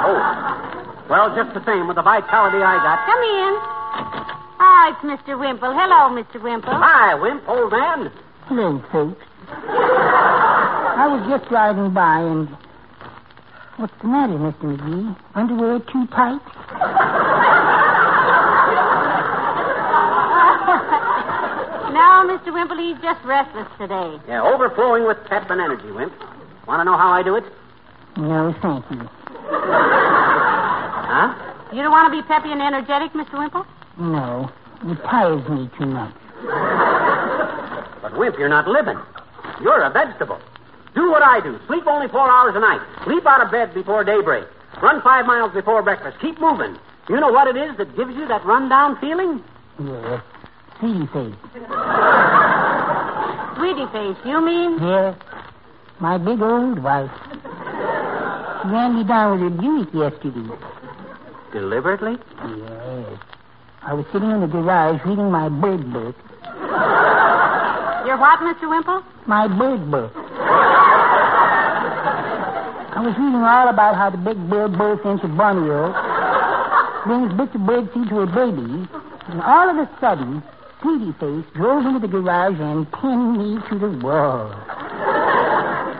Oh. 0.06 1.06
Well, 1.10 1.34
just 1.34 1.54
the 1.54 1.64
same, 1.64 1.88
with 1.88 1.96
the 1.96 2.02
vitality 2.02 2.58
I 2.62 2.76
got. 2.78 3.06
Come 3.10 3.22
in. 3.26 4.45
Ah, 4.58 4.88
it's 4.90 5.00
Mr. 5.04 5.38
Wimple. 5.38 5.72
Hello, 5.72 6.08
Mr. 6.16 6.42
Wimple. 6.42 6.72
Hi, 6.72 7.14
Wimp, 7.14 7.46
old 7.48 7.72
man. 7.72 8.10
Hello, 8.46 8.82
folks. 8.90 9.22
I 9.48 11.06
was 11.10 11.28
just 11.28 11.50
riding 11.50 11.92
by 11.92 12.20
and. 12.20 12.48
What's 13.76 13.92
the 14.00 14.08
matter, 14.08 14.32
Mr. 14.32 14.76
McGee? 14.76 15.16
Underwear 15.34 15.78
too 15.80 16.06
tight? 16.06 16.40
no, 21.92 22.24
Mr. 22.32 22.52
Wimple, 22.54 22.78
he's 22.78 22.96
just 23.02 23.22
restless 23.24 23.68
today. 23.78 24.18
Yeah, 24.26 24.42
overflowing 24.42 25.06
with 25.06 25.18
pep 25.26 25.50
and 25.50 25.60
energy, 25.60 25.90
Wimp. 25.90 26.14
Want 26.66 26.80
to 26.80 26.84
know 26.84 26.96
how 26.96 27.10
I 27.12 27.22
do 27.22 27.36
it? 27.36 27.44
No, 28.16 28.54
thank 28.62 28.90
you. 28.90 29.08
Huh? 31.06 31.34
You 31.72 31.82
don't 31.82 31.92
want 31.92 32.10
to 32.10 32.16
be 32.22 32.26
peppy 32.26 32.50
and 32.52 32.62
energetic, 32.62 33.12
Mr. 33.12 33.38
Wimple? 33.38 33.66
No, 33.98 34.50
it 34.84 34.98
tires 35.04 35.48
me 35.48 35.70
too 35.78 35.86
much. 35.86 36.14
But, 38.02 38.16
Wimp, 38.18 38.38
you're 38.38 38.48
not 38.48 38.68
living. 38.68 38.98
You're 39.62 39.82
a 39.82 39.90
vegetable. 39.90 40.38
Do 40.94 41.10
what 41.10 41.22
I 41.22 41.40
do. 41.40 41.58
Sleep 41.66 41.86
only 41.86 42.08
four 42.08 42.30
hours 42.30 42.54
a 42.56 42.60
night. 42.60 42.80
Leap 43.06 43.26
out 43.26 43.42
of 43.42 43.50
bed 43.50 43.74
before 43.74 44.04
daybreak. 44.04 44.44
Run 44.82 45.00
five 45.02 45.26
miles 45.26 45.52
before 45.52 45.82
breakfast. 45.82 46.18
Keep 46.20 46.40
moving. 46.40 46.76
You 47.08 47.20
know 47.20 47.30
what 47.30 47.48
it 47.48 47.56
is 47.56 47.76
that 47.78 47.96
gives 47.96 48.14
you 48.16 48.26
that 48.28 48.44
rundown 48.44 48.98
feeling? 49.00 49.42
Yes. 49.82 50.22
Sweetie 50.78 51.06
face. 51.06 51.34
Sweetie 53.56 53.86
face, 53.92 54.16
you 54.26 54.40
mean? 54.44 54.78
Yes. 54.80 55.16
My 56.00 56.18
big 56.18 56.42
old 56.42 56.82
wife. 56.82 57.10
She 57.24 58.68
ran 58.68 58.94
me 58.96 59.04
down 59.04 59.32
with 59.32 59.40
her 59.40 59.50
Buick 59.58 59.94
yesterday. 59.94 60.50
Deliberately? 61.52 62.18
Yes. 62.44 63.18
I 63.86 63.94
was 63.94 64.04
sitting 64.12 64.32
in 64.32 64.40
the 64.40 64.48
garage 64.48 65.00
reading 65.06 65.30
my 65.30 65.48
bird 65.48 65.92
book. 65.92 66.16
You're 68.02 68.18
what, 68.18 68.40
Mr. 68.42 68.66
Wimple? 68.68 69.04
My 69.26 69.46
bird 69.46 69.88
book. 69.88 70.10
I 72.90 72.98
was 72.98 73.14
reading 73.14 73.46
all 73.46 73.68
about 73.68 73.94
how 73.94 74.10
the 74.10 74.18
big 74.18 74.36
bird 74.50 74.76
bursts 74.76 75.06
into 75.06 75.28
Borneo, 75.28 75.94
brings 77.06 77.32
bits 77.38 77.54
of 77.54 77.64
bird 77.64 77.88
seed 77.94 78.08
to 78.08 78.26
her 78.26 78.26
babies, 78.26 78.88
and 79.30 79.40
all 79.42 79.70
of 79.70 79.78
a 79.78 79.86
sudden, 80.00 80.42
Sweetie 80.82 81.14
Face 81.22 81.46
drove 81.54 81.86
into 81.86 82.00
the 82.00 82.08
garage 82.08 82.58
and 82.58 82.90
pinned 82.90 83.38
me 83.38 83.62
to 83.70 83.78
the 83.78 83.90
wall. 84.02 84.50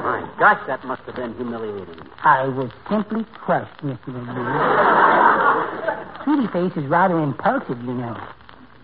My 0.03 0.27
gosh, 0.41 0.59
that 0.67 0.83
must 0.85 1.03
have 1.03 1.15
been 1.15 1.35
humiliating. 1.35 2.03
I 2.25 2.49
was 2.49 2.73
simply 2.91 3.25
crushed, 3.35 3.79
Mr. 3.85 4.11
McGee. 4.11 5.96
Sweetie 6.27 6.49
Face 6.49 6.73
is 6.77 6.85
rather 6.87 7.21
impulsive, 7.21 7.79
you 7.85 7.95
know. 7.95 8.21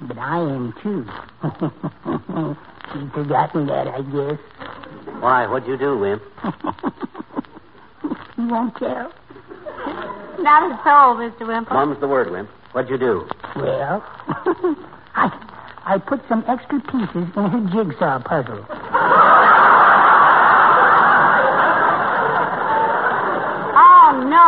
But 0.02 0.16
I 0.16 0.38
am, 0.38 0.72
too. 0.80 1.04
She's 2.92 3.10
forgotten 3.12 3.66
that, 3.66 3.88
I 3.88 4.00
guess. 4.02 4.38
Why, 5.20 5.48
what'd 5.48 5.68
you 5.68 5.76
do, 5.76 5.98
Wimp? 5.98 6.22
You 8.38 8.48
won't 8.48 8.74
tell? 8.76 9.12
Not 10.40 10.72
at 10.72 10.86
all, 10.86 11.14
Mr. 11.16 11.46
Wimple. 11.46 11.74
Mum's 11.74 12.00
the 12.00 12.08
word, 12.08 12.30
Wimp. 12.30 12.48
What'd 12.72 12.90
you 12.90 12.98
do? 12.98 13.28
Well, 13.54 14.02
I 15.14 15.30
I 15.84 15.98
put 15.98 16.20
some 16.28 16.42
extra 16.48 16.80
pieces 16.80 17.28
in 17.36 17.44
her 17.50 17.84
jigsaw 17.84 18.20
puzzle. 18.20 18.64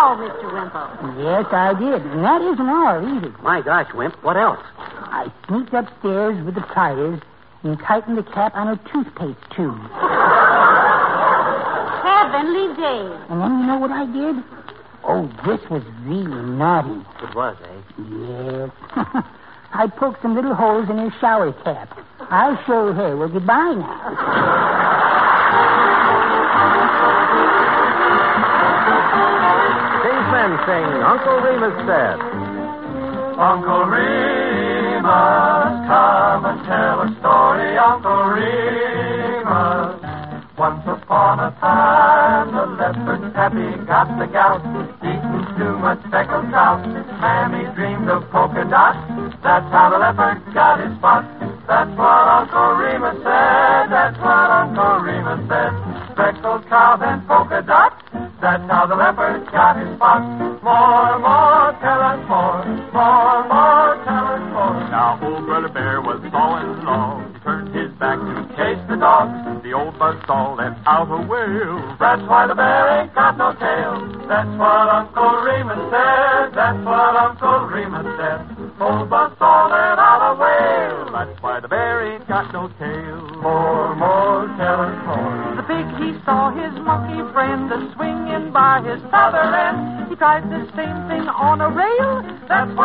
Oh, 0.06 0.16
no, 0.16 0.28
Mr. 0.28 0.52
Wimple. 0.52 1.24
Yes, 1.24 1.46
I 1.50 1.72
did. 1.72 2.02
And 2.12 2.24
that 2.24 2.42
isn't 2.42 2.68
all 2.68 3.16
either. 3.16 3.30
My 3.42 3.62
gosh, 3.62 3.90
Wimp, 3.94 4.22
what 4.22 4.36
else? 4.36 4.60
I 4.76 5.32
sneaked 5.48 5.72
upstairs 5.72 6.44
with 6.44 6.54
the 6.56 6.60
pliers 6.60 7.20
and 7.62 7.78
tightened 7.80 8.18
the 8.18 8.22
cap 8.22 8.54
on 8.54 8.66
her 8.66 8.76
toothpaste 8.92 9.40
tube. 9.56 9.80
Heavenly 12.04 12.68
days. 12.76 13.16
And 13.30 13.40
then 13.40 13.60
you 13.60 13.66
know 13.66 13.78
what 13.78 13.92
I 13.92 14.04
did? 14.04 14.44
Oh, 15.04 15.26
this 15.46 15.60
was 15.70 15.82
really 16.04 16.42
naughty. 16.52 17.00
It 17.22 17.34
was, 17.34 17.56
eh? 17.64 17.80
Yes. 17.96 19.24
I 19.72 19.86
poked 19.88 20.20
some 20.20 20.34
little 20.34 20.54
holes 20.54 20.90
in 20.90 20.98
her 20.98 21.14
shower 21.18 21.52
cap. 21.64 21.98
I'll 22.28 22.62
show 22.66 22.92
her. 22.92 23.16
Well, 23.16 23.28
goodbye 23.28 23.74
now. 23.74 24.73
These 30.44 30.60
sing 30.66 30.84
Uncle 31.00 31.40
Remus 31.40 31.72
said. 31.88 32.20
Uncle 33.40 33.84
Remus 33.86 34.44
Remus, 35.04 35.84
come 35.88 36.44
and 36.44 36.60
tell 36.64 37.00
a 37.00 37.08
story, 37.20 37.76
Uncle 37.76 38.24
Remus. 38.32 40.00
Once 40.56 40.84
upon 40.86 41.40
a 41.40 41.50
time, 41.60 42.52
the 42.52 42.64
leopard 42.76 43.32
Happy 43.34 43.84
got 43.84 44.08
the 44.18 44.26
gout, 44.26 44.64
eating 45.04 45.44
too 45.56 45.76
much 45.78 46.00
speckled 46.08 46.48
trout. 46.48 46.86
Mammy 47.20 47.64
dreamed 47.74 48.08
of 48.08 48.30
polka 48.30 48.64
dots. 48.64 48.96
That's 49.42 49.68
how 49.72 49.90
the 49.90 49.98
leopard 49.98 50.40
got 50.54 50.80
his 50.80 50.96
spots. 50.96 51.28
That's 51.68 51.90
what 51.98 52.28
Uncle 52.48 52.80
Remus 52.80 53.16
said. 53.24 53.92
That's 53.92 54.16
what 54.18 54.50
Uncle 54.50 55.00
Remus 55.04 55.48
said. 55.48 55.83
Let 71.04 71.20
a 71.20 71.26
wail. 71.26 71.96
That's 72.00 72.22
why 72.28 72.46
the 72.46 72.54
bear 72.54 73.00
ain't 73.00 73.14
got 73.14 73.36
no 73.36 73.52
tail. 73.54 74.26
That's 74.28 74.48
what 74.58 74.88
Uncle 74.88 75.44
Remus 75.44 75.90
said. 75.92 76.54
That's 76.54 76.84
what 76.84 77.16
Uncle 77.16 77.68
Remus 77.68 78.08
said. 78.16 78.40
Old 78.80 79.08
buzzsaw 79.08 79.70
let 79.70 79.98
out 79.98 80.22
a 80.24 80.40
wail. 80.40 81.12
That's 81.12 81.42
why 81.42 81.60
the 81.60 81.68
bear 81.68 82.12
ain't 82.12 82.26
got 82.28 82.52
no 82.52 82.68
tail. 82.78 83.20
More, 83.40 83.94
more, 83.96 84.48
tell 84.56 84.80
us 84.80 84.98
more. 85.06 85.54
The 85.56 85.64
pig, 85.68 85.86
he 86.00 86.08
saw 86.24 86.50
his 86.50 86.72
monkey 86.80 87.20
friend 87.32 87.70
a 87.72 87.78
swinging 87.94 88.52
by 88.52 88.82
his 88.82 89.00
other 89.12 89.44
end. 89.54 90.10
He 90.10 90.16
tried 90.16 90.44
the 90.50 90.66
same 90.76 90.98
thing 91.08 91.28
on 91.28 91.60
a 91.60 91.70
rail. 91.70 92.22
That's 92.48 92.72
why 92.76 92.83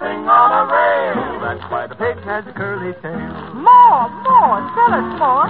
Tried 0.00 0.08
the 0.08 0.16
same 0.16 0.24
thing 0.24 0.28
on 0.28 0.50
a 0.50 0.64
rail. 0.72 1.40
That's 1.40 1.70
why 1.70 1.86
the 1.86 1.94
pig 1.94 2.16
has 2.24 2.46
a 2.46 2.52
curly 2.52 2.92
tail. 3.04 3.54
More, 3.54 4.08
more. 4.24 4.58
Tell 4.72 4.92
us 4.96 5.08
more. 5.20 5.48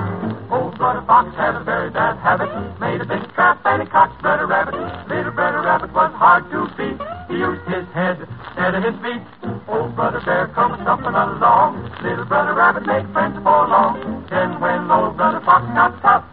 Old 0.51 0.77
Brother 0.77 1.07
Fox 1.07 1.35
had 1.37 1.55
a 1.55 1.63
very 1.63 1.91
bad 1.91 2.19
habit. 2.19 2.51
Made 2.81 3.01
a 3.01 3.07
big 3.07 3.23
trap 3.35 3.61
and 3.65 3.83
he 3.83 3.89
caught 3.89 4.11
Brother 4.21 4.47
Rabbit. 4.47 4.75
Little 5.09 5.33
Brother 5.33 5.63
Rabbit 5.63 5.93
was 5.95 6.13
hard 6.15 6.51
to 6.51 6.67
beat. 6.75 6.99
He 7.31 7.39
used 7.39 7.63
his 7.71 7.87
head 7.95 8.19
instead 8.19 8.75
of 8.75 8.83
his 8.83 8.97
feet. 9.03 9.23
Old 9.69 9.95
Brother 9.95 10.21
Bear 10.27 10.49
comes 10.49 10.83
stumping 10.83 11.15
along. 11.15 11.87
Little 12.03 12.25
Brother 12.25 12.55
Rabbit 12.55 12.87
make 12.87 13.07
friends 13.13 13.39
for 13.43 13.69
long. 13.69 14.27
Then 14.31 14.61
when 14.61 14.91
old 14.91 15.17
Brother 15.17 15.41
Fox 15.47 15.63
got 15.75 15.95
tough, 16.03 16.27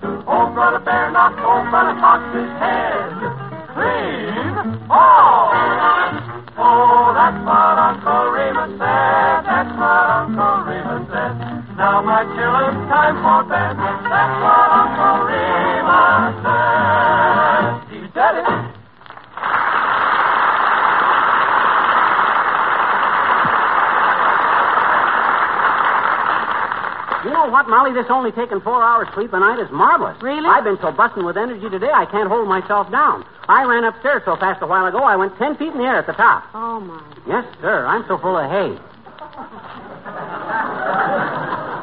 Molly? 27.88 28.02
This 28.02 28.12
only 28.12 28.32
taking 28.32 28.62
four 28.62 28.84
hours 28.84 29.08
sleep 29.14 29.34
a 29.34 29.40
night 29.40 29.60
is 29.60 29.70
marvelous. 29.72 30.22
Really? 30.22 30.48
I've 30.48 30.64
been 30.64 30.78
so 30.82 30.92
busting 30.92 31.26
with 31.26 31.38
energy 31.38 31.70
today, 31.70 31.92
I 31.94 32.06
can't 32.06 32.30
hold 32.30 32.48
myself 32.48 32.92
down. 32.92 33.26
I 33.48 33.64
ran 33.64 33.84
upstairs 33.84 34.24
so 34.26 34.36
fast 34.36 34.62
a 34.62 34.68
while 34.68 34.86
ago, 34.86 35.04
I 35.04 35.16
went 35.16 35.38
ten 35.38 35.56
feet 35.56 35.72
in 35.72 35.78
the 35.78 35.84
air 35.84 35.98
at 35.98 36.08
the 36.08 36.14
top. 36.14 36.44
Oh, 36.54 36.80
my. 36.80 37.02
Yes, 37.28 37.46
sir. 37.62 37.86
I'm 37.86 38.06
so 38.08 38.18
full 38.18 38.38
of 38.38 38.50
hay. 38.50 38.78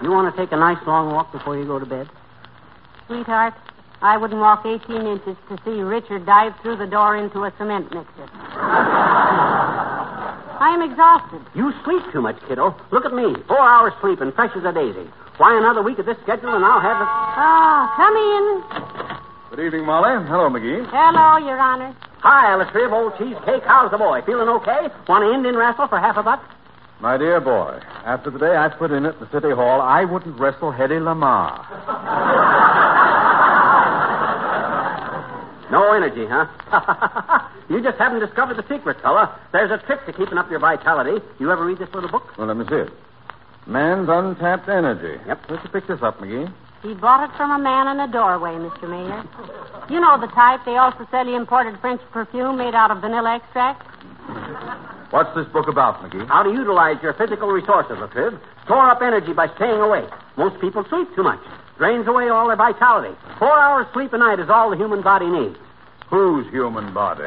You 0.05 0.11
want 0.11 0.35
to 0.35 0.41
take 0.41 0.53
a 0.53 0.57
nice 0.57 0.85
long 0.87 1.13
walk 1.13 1.33
before 1.33 1.57
you 1.57 1.65
go 1.65 1.79
to 1.79 1.87
bed? 1.87 2.09
Sweetheart, 3.07 3.55
I 4.03 4.19
wouldn't 4.19 4.41
walk 4.41 4.67
18 4.67 5.07
inches 5.07 5.37
to 5.49 5.59
see 5.65 5.81
Richard 5.81 6.27
dive 6.27 6.53
through 6.61 6.77
the 6.77 6.87
door 6.87 7.17
into 7.17 7.45
a 7.45 7.53
cement 7.57 7.93
mixer. 7.95 8.29
I 10.65 10.73
am 10.73 10.81
exhausted. 10.81 11.45
You 11.55 11.75
sleep 11.85 12.01
too 12.11 12.23
much, 12.23 12.41
kiddo. 12.49 12.75
Look 12.91 13.05
at 13.05 13.13
me. 13.13 13.37
Four 13.47 13.61
hours 13.61 13.93
sleep 14.01 14.23
and 14.23 14.33
fresh 14.33 14.57
as 14.57 14.65
a 14.65 14.73
daisy. 14.73 15.05
Why 15.37 15.59
another 15.59 15.83
week 15.83 15.99
of 15.99 16.07
this 16.07 16.17
schedule 16.23 16.55
and 16.57 16.65
I'll 16.65 16.81
have 16.81 17.05
the... 17.05 17.09
Oh, 17.37 17.81
come 18.01 18.17
in. 18.17 18.65
Good 19.51 19.61
evening, 19.67 19.85
Molly. 19.85 20.25
Hello, 20.25 20.49
McGee. 20.49 20.89
Hello, 20.89 21.37
Your 21.47 21.61
Honor. 21.61 21.95
Hi, 22.21 22.57
Latriv, 22.57 22.93
old 22.93 23.13
cheesecake. 23.19 23.63
How's 23.67 23.91
the 23.91 23.99
boy? 23.99 24.23
Feeling 24.25 24.49
okay? 24.49 24.89
Want 25.07 25.25
an 25.25 25.35
Indian 25.35 25.55
wrestle 25.55 25.87
for 25.87 26.01
half 26.01 26.17
a 26.17 26.23
buck? 26.23 26.41
My 26.99 27.19
dear 27.19 27.43
boy, 27.43 27.79
after 28.07 28.31
the 28.31 28.39
day 28.39 28.57
I 28.57 28.71
put 28.71 28.91
in 28.91 29.05
at 29.05 29.21
the 29.21 29.29
City 29.31 29.51
Hall, 29.53 29.83
I 29.83 30.07
wouldn't 30.07 30.41
wrestle 30.41 30.73
Hedy 30.73 30.99
Lamarr. 30.99 31.61
No 35.71 35.93
energy, 35.93 36.25
huh? 36.29 37.49
you 37.69 37.83
just 37.83 37.99
haven't 37.99 38.21
discovered 38.21 38.57
the 38.57 38.67
secret, 38.69 39.01
fella. 39.03 39.39
There's 39.53 39.71
a 39.71 39.79
trick 39.87 40.05
to 40.07 40.13
keeping 40.13 40.39
up 40.39 40.51
your 40.51 40.61
vitality. 40.61 41.25
You 41.39 41.51
ever 41.51 41.65
read 41.65 41.79
this 41.79 41.89
little 41.95 42.11
book? 42.11 42.37
Well, 42.37 42.47
let 42.47 42.57
me 42.57 42.65
see 42.69 42.89
it. 42.89 42.93
Man's 43.67 44.09
Untapped 44.11 44.69
Energy. 44.69 45.21
Yep. 45.27 45.49
Where'd 45.49 45.63
you 45.65 45.71
pick 45.71 45.87
this 45.87 46.03
up, 46.03 46.19
McGee? 46.19 46.53
He 46.83 46.93
bought 46.93 47.25
it 47.25 47.35
from 47.37 47.51
a 47.51 47.59
man 47.59 47.89
in 47.89 48.01
a 48.01 48.13
doorway, 48.13 48.53
Mr. 48.61 48.85
Mayor. 48.85 49.25
You 49.89 50.01
know 50.01 50.21
the 50.21 50.27
type. 50.29 50.61
They 50.67 50.77
also 50.77 51.09
sell 51.11 51.27
you 51.27 51.35
imported 51.35 51.81
French 51.81 52.03
perfume 52.13 52.59
made 52.59 52.75
out 52.75 52.91
of 52.91 53.01
vanilla 53.01 53.37
extract. 53.37 53.81
What's 55.11 55.35
this 55.35 55.47
book 55.49 55.69
about, 55.69 56.03
McGee? 56.03 56.29
How 56.29 56.43
to 56.43 56.51
utilize 56.51 57.03
your 57.03 57.15
physical 57.15 57.49
resources, 57.49 57.97
Latriv. 57.97 58.39
Store 58.65 58.91
up 58.91 59.01
energy 59.01 59.33
by 59.33 59.49
staying 59.57 59.81
awake. 59.81 60.11
Most 60.37 60.61
people 60.61 60.85
sleep 60.91 61.09
too 61.15 61.23
much. 61.23 61.41
Drains 61.79 62.07
away 62.07 62.29
all 62.29 62.49
their 62.49 62.57
vitality. 62.57 63.17
Four 63.39 63.59
hours 63.59 63.87
sleep 63.95 64.13
a 64.13 64.19
night 64.19 64.41
is 64.41 64.51
all 64.51 64.69
the 64.71 64.77
human 64.77 65.03
body 65.03 65.27
needs. 65.27 65.57
Whose 66.15 66.47
human 66.55 66.95
body? 66.95 67.27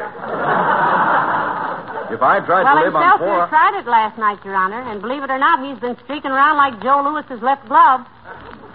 if 2.08 2.24
I 2.24 2.40
tried 2.40 2.64
well, 2.64 2.80
to 2.80 2.88
live 2.88 2.96
on 2.96 3.04
himself 3.04 3.20
four... 3.20 3.36
here 3.36 3.44
tried 3.52 3.76
it 3.76 3.84
last 3.84 4.16
night, 4.16 4.40
Your 4.48 4.56
Honor, 4.56 4.80
and 4.80 5.02
believe 5.04 5.22
it 5.22 5.28
or 5.28 5.36
not, 5.36 5.60
he's 5.60 5.76
been 5.78 5.92
streaking 6.04 6.30
around 6.30 6.56
like 6.56 6.80
Joe 6.80 7.04
Louis's 7.04 7.44
left 7.44 7.68
glove. 7.68 8.08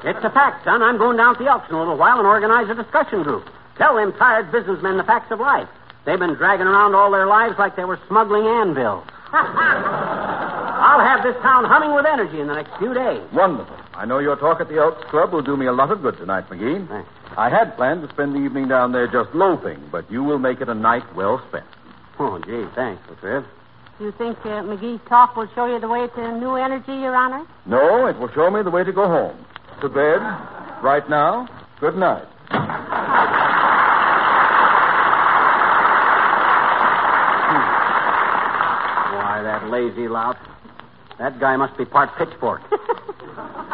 It's 0.05 0.21
a 0.21 0.29
fact, 0.29 0.65
son. 0.65 0.83
I'm 0.83 0.99
going 1.01 1.17
down 1.17 1.33
to 1.37 1.43
the 1.43 1.49
Elks 1.49 1.65
in 1.67 1.73
a 1.73 1.79
little 1.79 1.97
while 1.97 2.19
and 2.19 2.27
organize 2.27 2.69
a 2.69 2.75
discussion 2.75 3.23
group. 3.23 3.49
Tell 3.81 3.95
them 3.95 4.13
tired 4.13 4.51
businessmen 4.51 4.97
the 4.97 5.03
facts 5.03 5.31
of 5.31 5.39
life. 5.39 5.67
They've 6.05 6.19
been 6.19 6.35
dragging 6.35 6.67
around 6.67 6.93
all 6.93 7.09
their 7.09 7.25
lives 7.25 7.57
like 7.57 7.75
they 7.75 7.85
were 7.85 7.97
smuggling 8.05 8.45
anvils. 8.45 9.09
I'll 9.33 11.01
have 11.01 11.23
this 11.23 11.41
town 11.41 11.65
humming 11.65 11.95
with 11.95 12.05
energy 12.05 12.39
in 12.39 12.45
the 12.45 12.53
next 12.53 12.77
few 12.77 12.93
days. 12.93 13.25
Wonderful. 13.33 13.77
I 13.95 14.05
know 14.05 14.19
your 14.19 14.35
talk 14.35 14.61
at 14.61 14.69
the 14.69 14.77
Elks 14.77 15.09
Club 15.09 15.33
will 15.33 15.41
do 15.41 15.57
me 15.57 15.65
a 15.65 15.73
lot 15.73 15.89
of 15.89 16.03
good 16.03 16.17
tonight, 16.17 16.49
McGee. 16.49 16.87
Thanks. 16.87 17.09
I 17.35 17.49
had 17.49 17.75
planned 17.75 18.01
to 18.03 18.09
spend 18.13 18.35
the 18.35 18.39
evening 18.39 18.67
down 18.67 18.91
there 18.91 19.07
just 19.07 19.33
loafing, 19.33 19.81
but 19.91 20.09
you 20.11 20.23
will 20.23 20.37
make 20.37 20.61
it 20.61 20.69
a 20.69 20.73
night 20.73 21.03
well 21.15 21.43
spent. 21.49 21.65
Oh, 22.19 22.37
gee, 22.39 22.65
thanks, 22.75 23.01
Latriv. 23.09 23.45
You 23.99 24.11
think 24.17 24.37
uh, 24.45 24.61
McGee's 24.61 25.01
talk 25.07 25.35
will 25.35 25.47
show 25.55 25.65
you 25.65 25.79
the 25.79 25.87
way 25.87 26.07
to 26.07 26.37
new 26.37 26.55
energy, 26.55 26.93
Your 26.93 27.15
Honor? 27.15 27.45
No, 27.65 28.07
it 28.07 28.17
will 28.19 28.31
show 28.33 28.49
me 28.51 28.61
the 28.61 28.69
way 28.69 28.83
to 28.83 28.91
go 28.91 29.07
home. 29.07 29.45
To 29.81 29.89
bed, 29.89 30.21
right 30.83 31.07
now. 31.09 31.47
Good 31.79 31.95
night. 31.95 32.25
Why, 39.15 39.41
that 39.43 39.69
lazy 39.69 40.07
lout. 40.07 40.37
That 41.17 41.39
guy 41.39 41.55
must 41.57 41.77
be 41.77 41.85
part 41.85 42.09
pitchfork. 42.17 42.61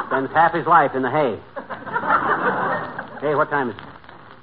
Spends 0.08 0.32
half 0.32 0.54
his 0.54 0.65
life 0.65 0.95
in 0.95 1.02
the 1.02 1.12
hay. 1.12 1.39
Hey, 3.22 3.36
what 3.36 3.50
time 3.50 3.70
is 3.70 3.76
it? 3.76 3.84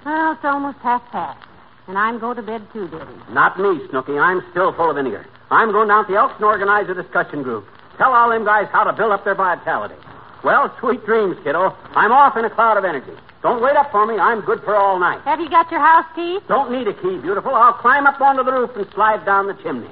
Well, 0.05 0.33
it's 0.33 0.45
almost 0.45 0.79
half 0.79 1.03
past. 1.11 1.43
And 1.89 1.97
I'm 1.97 2.19
going 2.19 2.37
to 2.37 2.43
bed 2.43 2.63
too, 2.73 2.89
Daddy. 2.89 3.13
Not 3.31 3.59
me, 3.59 3.81
Snooky. 3.91 4.19
I'm 4.19 4.43
still 4.51 4.73
full 4.73 4.91
of 4.91 4.97
vinegar. 4.97 5.27
I'm 5.51 5.73
going 5.73 5.89
down 5.89 6.07
to 6.07 6.13
the 6.13 6.19
Elks 6.19 6.35
and 6.37 6.45
organize 6.45 6.89
a 6.89 6.95
discussion 6.95 7.43
group. 7.43 7.67
Tell 7.97 8.13
all 8.13 8.31
them 8.31 8.45
guys 8.45 8.67
how 8.73 8.85
to 8.85 8.93
build 8.93 9.13
up 9.13 9.25
their 9.25 9.35
vitality. 9.35 9.95
Well, 10.45 10.75
sweet 10.81 11.05
dreams, 11.07 11.37
kiddo. 11.45 11.75
I'm 11.95 12.13
off 12.13 12.37
in 12.37 12.45
a 12.45 12.51
cloud 12.51 12.77
of 12.77 12.85
energy. 12.85 13.13
Don't 13.43 13.63
wait 13.63 13.77
up 13.77 13.91
for 13.91 14.05
me. 14.07 14.19
I'm 14.19 14.41
good 14.41 14.61
for 14.63 14.75
all 14.75 14.99
night. 14.99 15.23
Have 15.23 15.41
you 15.41 15.49
got 15.49 15.71
your 15.71 15.81
house 15.81 16.07
key? 16.15 16.41
Don't 16.49 16.71
need 16.71 16.89
a 16.89 16.95
key, 16.95 17.19
beautiful. 17.19 17.55
I'll 17.55 17.75
climb 17.75 18.07
up 18.07 18.21
onto 18.21 18.43
the 18.43 18.53
roof 18.53 18.71
and 18.77 18.87
slide 18.95 19.25
down 19.25 19.47
the 19.47 19.55
chimney. 19.63 19.91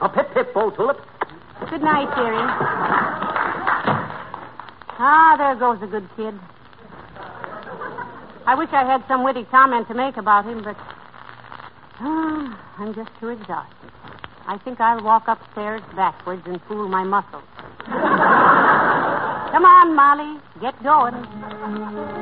Oh, 0.00 0.10
pip, 0.14 0.32
pip, 0.34 0.52
old 0.54 0.76
tulip. 0.76 1.00
Good 1.70 1.82
night, 1.82 2.14
dearie. 2.14 2.36
Ah, 4.98 5.36
there 5.38 5.56
goes 5.56 5.82
a 5.82 5.86
good 5.86 6.08
kid. 6.16 6.34
I 8.44 8.54
wish 8.56 8.68
I 8.72 8.84
had 8.84 9.04
some 9.06 9.22
witty 9.22 9.44
comment 9.44 9.86
to 9.88 9.94
make 9.94 10.16
about 10.16 10.44
him, 10.44 10.62
but 10.64 10.76
ah, 12.00 12.74
I'm 12.78 12.94
just 12.94 13.10
too 13.20 13.28
exhausted. 13.28 13.90
I 14.46 14.58
think 14.58 14.80
I'll 14.80 15.02
walk 15.02 15.28
upstairs 15.28 15.82
backwards 15.94 16.42
and 16.46 16.60
fool 16.62 16.88
my 16.88 17.04
muscles. 17.04 17.44
Come 17.86 19.64
on, 19.64 19.94
Molly. 19.94 20.40
Get 20.60 20.82
going. 20.82 22.21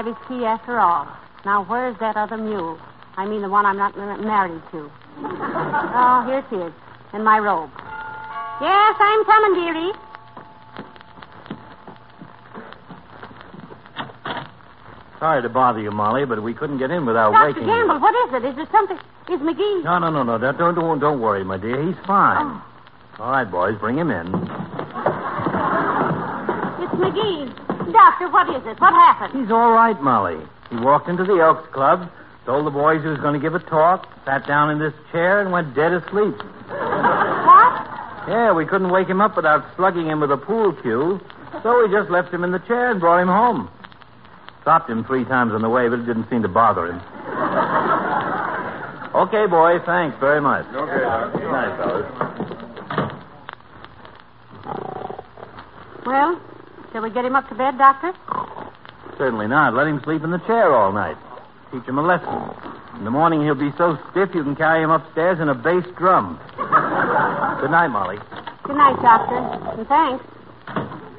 McGee 0.00 0.06
have 0.06 0.06
his 0.06 0.28
key 0.28 0.44
after 0.44 0.78
all. 0.78 1.06
Now, 1.44 1.64
where's 1.64 1.98
that 2.00 2.16
other 2.16 2.36
mule? 2.36 2.78
I 3.16 3.26
mean, 3.26 3.42
the 3.42 3.48
one 3.48 3.66
I'm 3.66 3.76
not 3.76 3.96
ma- 3.96 4.16
married 4.16 4.62
to. 4.72 4.90
oh, 5.18 6.24
here 6.26 6.44
she 6.50 6.56
is, 6.56 6.72
in 7.12 7.24
my 7.24 7.38
robe. 7.38 7.70
Yes, 8.60 8.96
I'm 8.98 9.24
coming, 9.24 9.54
dearie. 9.54 9.92
Sorry 15.18 15.42
to 15.42 15.48
bother 15.50 15.80
you, 15.80 15.90
Molly, 15.90 16.24
but 16.24 16.42
we 16.42 16.54
couldn't 16.54 16.78
get 16.78 16.90
in 16.90 17.04
without 17.04 17.32
Dr. 17.32 17.48
waking 17.48 17.66
Gamble, 17.66 17.96
you. 17.96 18.00
what 18.00 18.28
is 18.28 18.34
it? 18.42 18.48
Is 18.48 18.56
there 18.56 18.68
something? 18.72 18.96
Is 19.28 19.40
McGee? 19.40 19.84
No, 19.84 19.98
no, 19.98 20.10
no, 20.10 20.22
no. 20.22 20.38
Don't, 20.38 20.56
don't, 20.56 20.74
don't, 20.74 20.98
don't 20.98 21.20
worry, 21.20 21.44
my 21.44 21.58
dear. 21.58 21.82
He's 21.86 21.96
fine. 22.06 22.62
Oh. 23.18 23.22
All 23.22 23.30
right, 23.30 23.50
boys, 23.50 23.78
bring 23.78 23.98
him 23.98 24.10
in. 24.10 24.26
It's 26.80 26.94
McGee. 26.96 27.69
Doctor, 27.92 28.28
what 28.30 28.48
is 28.50 28.62
it? 28.66 28.80
What 28.80 28.92
happened? 28.94 29.40
He's 29.40 29.50
all 29.50 29.72
right, 29.72 30.00
Molly. 30.00 30.38
He 30.70 30.76
walked 30.76 31.08
into 31.08 31.24
the 31.24 31.38
Elks 31.40 31.68
Club, 31.72 32.10
told 32.46 32.66
the 32.66 32.70
boys 32.70 33.02
he 33.02 33.08
was 33.08 33.18
going 33.18 33.34
to 33.34 33.40
give 33.40 33.54
a 33.54 33.58
talk, 33.60 34.06
sat 34.24 34.46
down 34.46 34.70
in 34.70 34.78
this 34.78 34.94
chair, 35.12 35.40
and 35.40 35.50
went 35.52 35.74
dead 35.74 35.92
asleep. 35.92 36.36
What? 36.36 37.72
Yeah, 38.28 38.52
we 38.52 38.64
couldn't 38.66 38.90
wake 38.90 39.08
him 39.08 39.20
up 39.20 39.34
without 39.36 39.64
slugging 39.76 40.06
him 40.06 40.20
with 40.20 40.30
a 40.30 40.36
pool 40.36 40.72
cue, 40.82 41.20
so 41.62 41.82
we 41.82 41.90
just 41.92 42.10
left 42.10 42.32
him 42.32 42.44
in 42.44 42.52
the 42.52 42.60
chair 42.60 42.90
and 42.90 43.00
brought 43.00 43.20
him 43.20 43.28
home. 43.28 43.68
Stopped 44.62 44.88
him 44.90 45.04
three 45.04 45.24
times 45.24 45.52
on 45.52 45.62
the 45.62 45.68
way, 45.68 45.88
but 45.88 45.98
it 46.00 46.06
didn't 46.06 46.28
seem 46.30 46.42
to 46.42 46.48
bother 46.48 46.86
him. 46.86 47.00
okay, 49.14 49.46
boys, 49.46 49.80
thanks 49.86 50.16
very 50.20 50.40
much. 50.40 50.66
Okay, 50.74 51.38
Good 51.38 51.50
night, 51.50 51.76
fellas. 51.76 52.06
Well, 56.06 56.40
shall 56.92 57.02
we 57.02 57.10
get 57.10 57.24
him 57.24 57.36
up 57.36 57.48
to 57.48 57.54
bed, 57.54 57.78
Doctor? 57.78 58.12
Certainly 59.18 59.48
not. 59.48 59.74
Let 59.74 59.86
him 59.86 60.00
sleep 60.04 60.24
in 60.24 60.30
the 60.30 60.38
chair 60.46 60.74
all 60.74 60.92
night. 60.92 61.16
Teach 61.72 61.84
him 61.84 61.98
a 61.98 62.02
lesson. 62.02 62.28
In 62.98 63.04
the 63.04 63.10
morning, 63.10 63.42
he'll 63.42 63.54
be 63.54 63.70
so 63.78 63.98
stiff 64.10 64.34
you 64.34 64.42
can 64.42 64.56
carry 64.56 64.82
him 64.82 64.90
upstairs 64.90 65.38
in 65.40 65.48
a 65.48 65.54
bass 65.54 65.84
drum. 65.96 66.38
Good 67.60 67.70
night, 67.70 67.88
Molly. 67.88 68.18
Good 68.64 68.76
night, 68.76 69.00
Doctor. 69.02 69.36
And 69.78 69.86
thanks. 69.88 70.24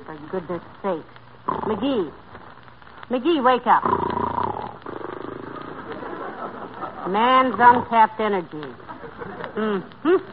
For 0.05 0.17
goodness 0.31 0.61
sake. 0.81 1.05
McGee. 1.47 2.11
McGee, 3.09 3.43
wake 3.43 3.67
up. 3.67 3.83
Man's 7.09 7.55
untapped 7.59 8.19
energy. 8.19 8.73
Mm-hmm. 9.55 10.31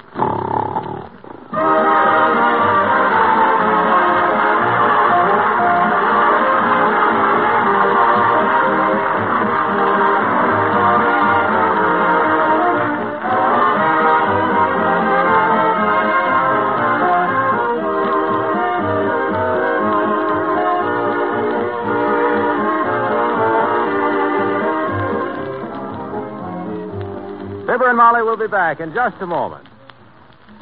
Will 28.29 28.37
be 28.37 28.47
back 28.47 28.79
in 28.79 28.93
just 28.93 29.17
a 29.23 29.27
moment. 29.27 29.67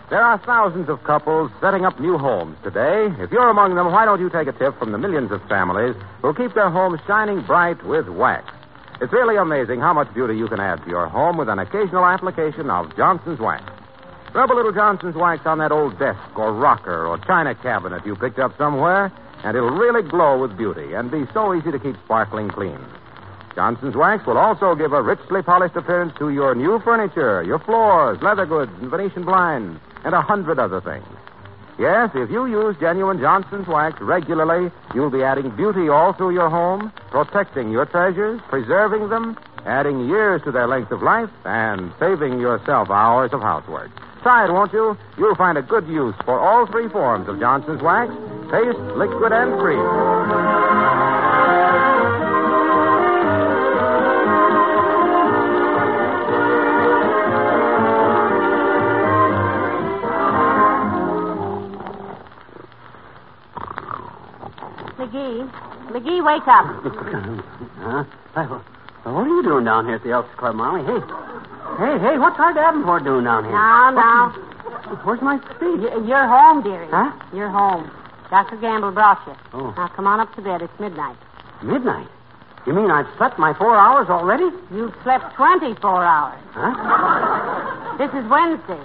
There 0.09 0.23
are 0.23 0.39
thousands 0.39 0.89
of 0.89 1.03
couples 1.03 1.51
setting 1.61 1.85
up 1.85 1.99
new 1.99 2.17
homes 2.17 2.57
today. 2.63 3.09
If 3.19 3.33
you're 3.33 3.51
among 3.51 3.75
them, 3.75 3.91
why 3.91 4.05
don't 4.05 4.21
you 4.21 4.31
take 4.31 4.47
a 4.47 4.53
tip 4.53 4.79
from 4.79 4.93
the 4.93 4.99
millions 4.99 5.33
of 5.33 5.43
families 5.49 5.97
who 6.23 6.33
keep 6.33 6.55
their 6.55 6.71
homes 6.71 7.01
shining 7.09 7.41
bright 7.41 7.85
with 7.85 8.09
wax? 8.09 8.47
It's 9.01 9.13
really 9.13 9.35
amazing 9.35 9.81
how 9.81 9.93
much 9.93 10.15
beauty 10.15 10.37
you 10.37 10.47
can 10.47 10.61
add 10.61 10.85
to 10.85 10.89
your 10.89 11.09
home 11.09 11.39
with 11.39 11.49
an 11.49 11.59
occasional 11.59 12.05
application 12.05 12.71
of 12.71 12.97
Johnson's 12.97 13.41
Wax. 13.41 13.65
Rub 14.33 14.53
a 14.53 14.55
little 14.55 14.71
Johnson's 14.71 15.17
Wax 15.17 15.45
on 15.45 15.59
that 15.59 15.73
old 15.73 15.99
desk 15.99 16.39
or 16.39 16.53
rocker 16.53 17.05
or 17.05 17.19
china 17.19 17.53
cabinet 17.57 18.07
you 18.07 18.15
picked 18.15 18.39
up 18.39 18.57
somewhere, 18.57 19.11
and 19.43 19.57
it'll 19.57 19.71
really 19.71 20.09
glow 20.09 20.41
with 20.41 20.57
beauty 20.57 20.93
and 20.93 21.11
be 21.11 21.25
so 21.35 21.53
easy 21.53 21.73
to 21.73 21.81
keep 21.81 21.97
sparkling 22.05 22.49
clean. 22.49 22.79
Johnson's 23.57 23.97
Wax 23.97 24.27
will 24.27 24.37
also 24.37 24.75
give 24.75 24.93
a 24.93 25.01
richly 25.01 25.43
polished 25.43 25.77
appearance 25.77 26.13
to 26.19 26.29
your 26.29 26.55
new 26.55 26.79
furniture, 26.81 27.43
your 27.43 27.59
floors, 27.59 28.21
leather 28.21 28.45
goods, 28.45 28.71
and 28.83 28.91
Venetian 28.91 29.25
blinds, 29.25 29.81
and 30.05 30.15
a 30.15 30.21
hundred 30.21 30.59
other 30.59 30.83
things. 30.83 31.07
Yes, 31.79 32.11
if 32.15 32.31
you 32.31 32.45
use 32.45 32.77
genuine 32.79 33.19
Johnson's 33.19 33.67
Wax 33.67 33.99
regularly, 34.01 34.71
you'll 34.95 35.11
be 35.11 35.23
adding 35.23 35.51
beauty 35.57 35.89
all 35.89 36.13
through 36.13 36.35
your 36.35 36.51
home, 36.51 36.93
protecting 37.11 37.71
your 37.71 37.87
treasures, 37.87 38.43
preserving 38.49 39.09
them, 39.09 39.39
adding 39.65 40.07
years 40.07 40.43
to 40.45 40.53
their 40.53 40.67
length 40.67 40.93
of 40.93 41.03
life, 41.03 41.31
and 41.47 41.91
saving 41.99 42.39
yourself 42.39 42.91
hours 42.91 43.33
of 43.33 43.41
housework. 43.41 43.91
Try 44.23 44.45
it, 44.45 44.53
won't 44.53 44.73
you? 44.75 44.99
You'll 45.17 45.35
find 45.35 45.57
a 45.57 45.63
good 45.63 45.87
use 45.89 46.15
for 46.27 46.39
all 46.39 46.67
three 46.67 46.89
forms 46.89 47.27
of 47.27 47.41
Johnson's 47.41 47.81
Wax 47.81 48.13
paste, 48.51 48.79
liquid, 48.97 49.33
and 49.33 49.59
cream. 49.59 50.66
Wake 66.21 66.47
up. 66.49 66.67
huh? 67.79 68.05
What 69.05 69.23
are 69.23 69.29
you 69.29 69.43
doing 69.43 69.65
down 69.65 69.87
here 69.87 69.95
at 69.97 70.03
the 70.03 70.11
Elks 70.11 70.35
Club, 70.37 70.57
Molly? 70.57 70.83
Hey, 70.83 70.99
hey, 71.79 71.99
hey, 71.99 72.19
what's 72.19 72.39
our 72.41 72.53
Davenport 72.53 73.05
doing 73.05 73.25
down 73.25 73.45
here? 73.45 73.53
Now, 73.53 73.91
now. 73.91 74.31
Where's 75.05 75.21
my? 75.23 75.37
Y- 75.61 76.07
You're 76.07 76.27
home, 76.27 76.63
dearie. 76.63 76.89
Huh? 76.91 77.13
You're 77.35 77.49
home. 77.51 77.91
Dr. 78.31 78.57
Gamble 78.57 78.91
brought 78.91 79.25
you. 79.27 79.35
Oh. 79.53 79.71
Now, 79.77 79.89
come 79.89 80.07
on 80.07 80.19
up 80.21 80.35
to 80.35 80.43
bed. 80.43 80.63
It's 80.63 80.81
midnight. 80.81 81.17
Midnight. 81.63 82.09
You 82.67 82.73
mean 82.73 82.91
I've 82.91 83.07
slept 83.17 83.39
my 83.39 83.55
four 83.55 83.77
hours 83.77 84.09
already? 84.11 84.51
You've 84.75 84.95
slept 85.05 85.35
24 85.37 86.05
hours. 86.05 86.41
Huh? 86.51 87.73
This 87.97 88.11
is 88.11 88.29
Wednesday. 88.29 88.81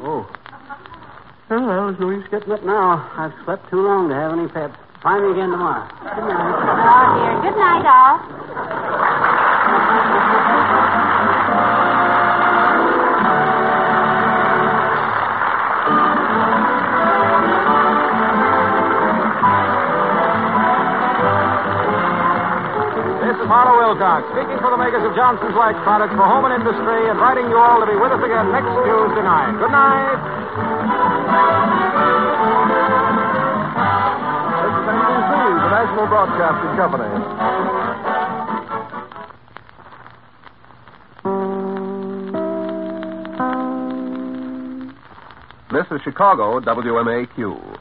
Oh. 0.00 0.28
Well, 1.48 1.92
no 1.92 2.10
use 2.10 2.26
getting 2.32 2.50
up 2.50 2.64
now. 2.64 3.08
I've 3.16 3.32
slept 3.44 3.70
too 3.70 3.80
long 3.80 4.08
to 4.08 4.14
have 4.16 4.32
any 4.32 4.48
pep. 4.48 4.72
Try 5.06 5.22
me 5.22 5.30
again 5.38 5.54
tomorrow. 5.54 5.86
Good 5.86 6.26
night. 6.26 6.50
Oh, 6.82 7.14
dear. 7.14 7.38
Good 7.46 7.54
night, 7.62 7.86
all. 7.86 8.18
This 23.22 23.38
is 23.38 23.46
Harlow 23.46 23.78
Wilcox, 23.78 24.26
speaking 24.34 24.58
for 24.58 24.74
the 24.74 24.76
makers 24.76 25.06
of 25.06 25.14
Johnson's 25.14 25.54
Wax 25.54 25.78
products 25.86 26.18
for 26.18 26.26
home 26.26 26.50
and 26.50 26.54
industry, 26.58 27.06
inviting 27.06 27.46
you 27.46 27.54
all 27.54 27.78
to 27.78 27.86
be 27.86 27.94
with 27.94 28.10
us 28.10 28.26
again 28.26 28.50
next 28.50 28.74
Tuesday 28.82 29.22
night. 29.22 29.54
Good 29.54 29.70
night. 29.70 30.18
National 35.76 36.06
Broadcasting 36.06 36.74
Company. 36.78 37.04
This 45.70 45.84
is 45.90 46.00
Chicago, 46.02 46.60
WMAQ. 46.60 47.75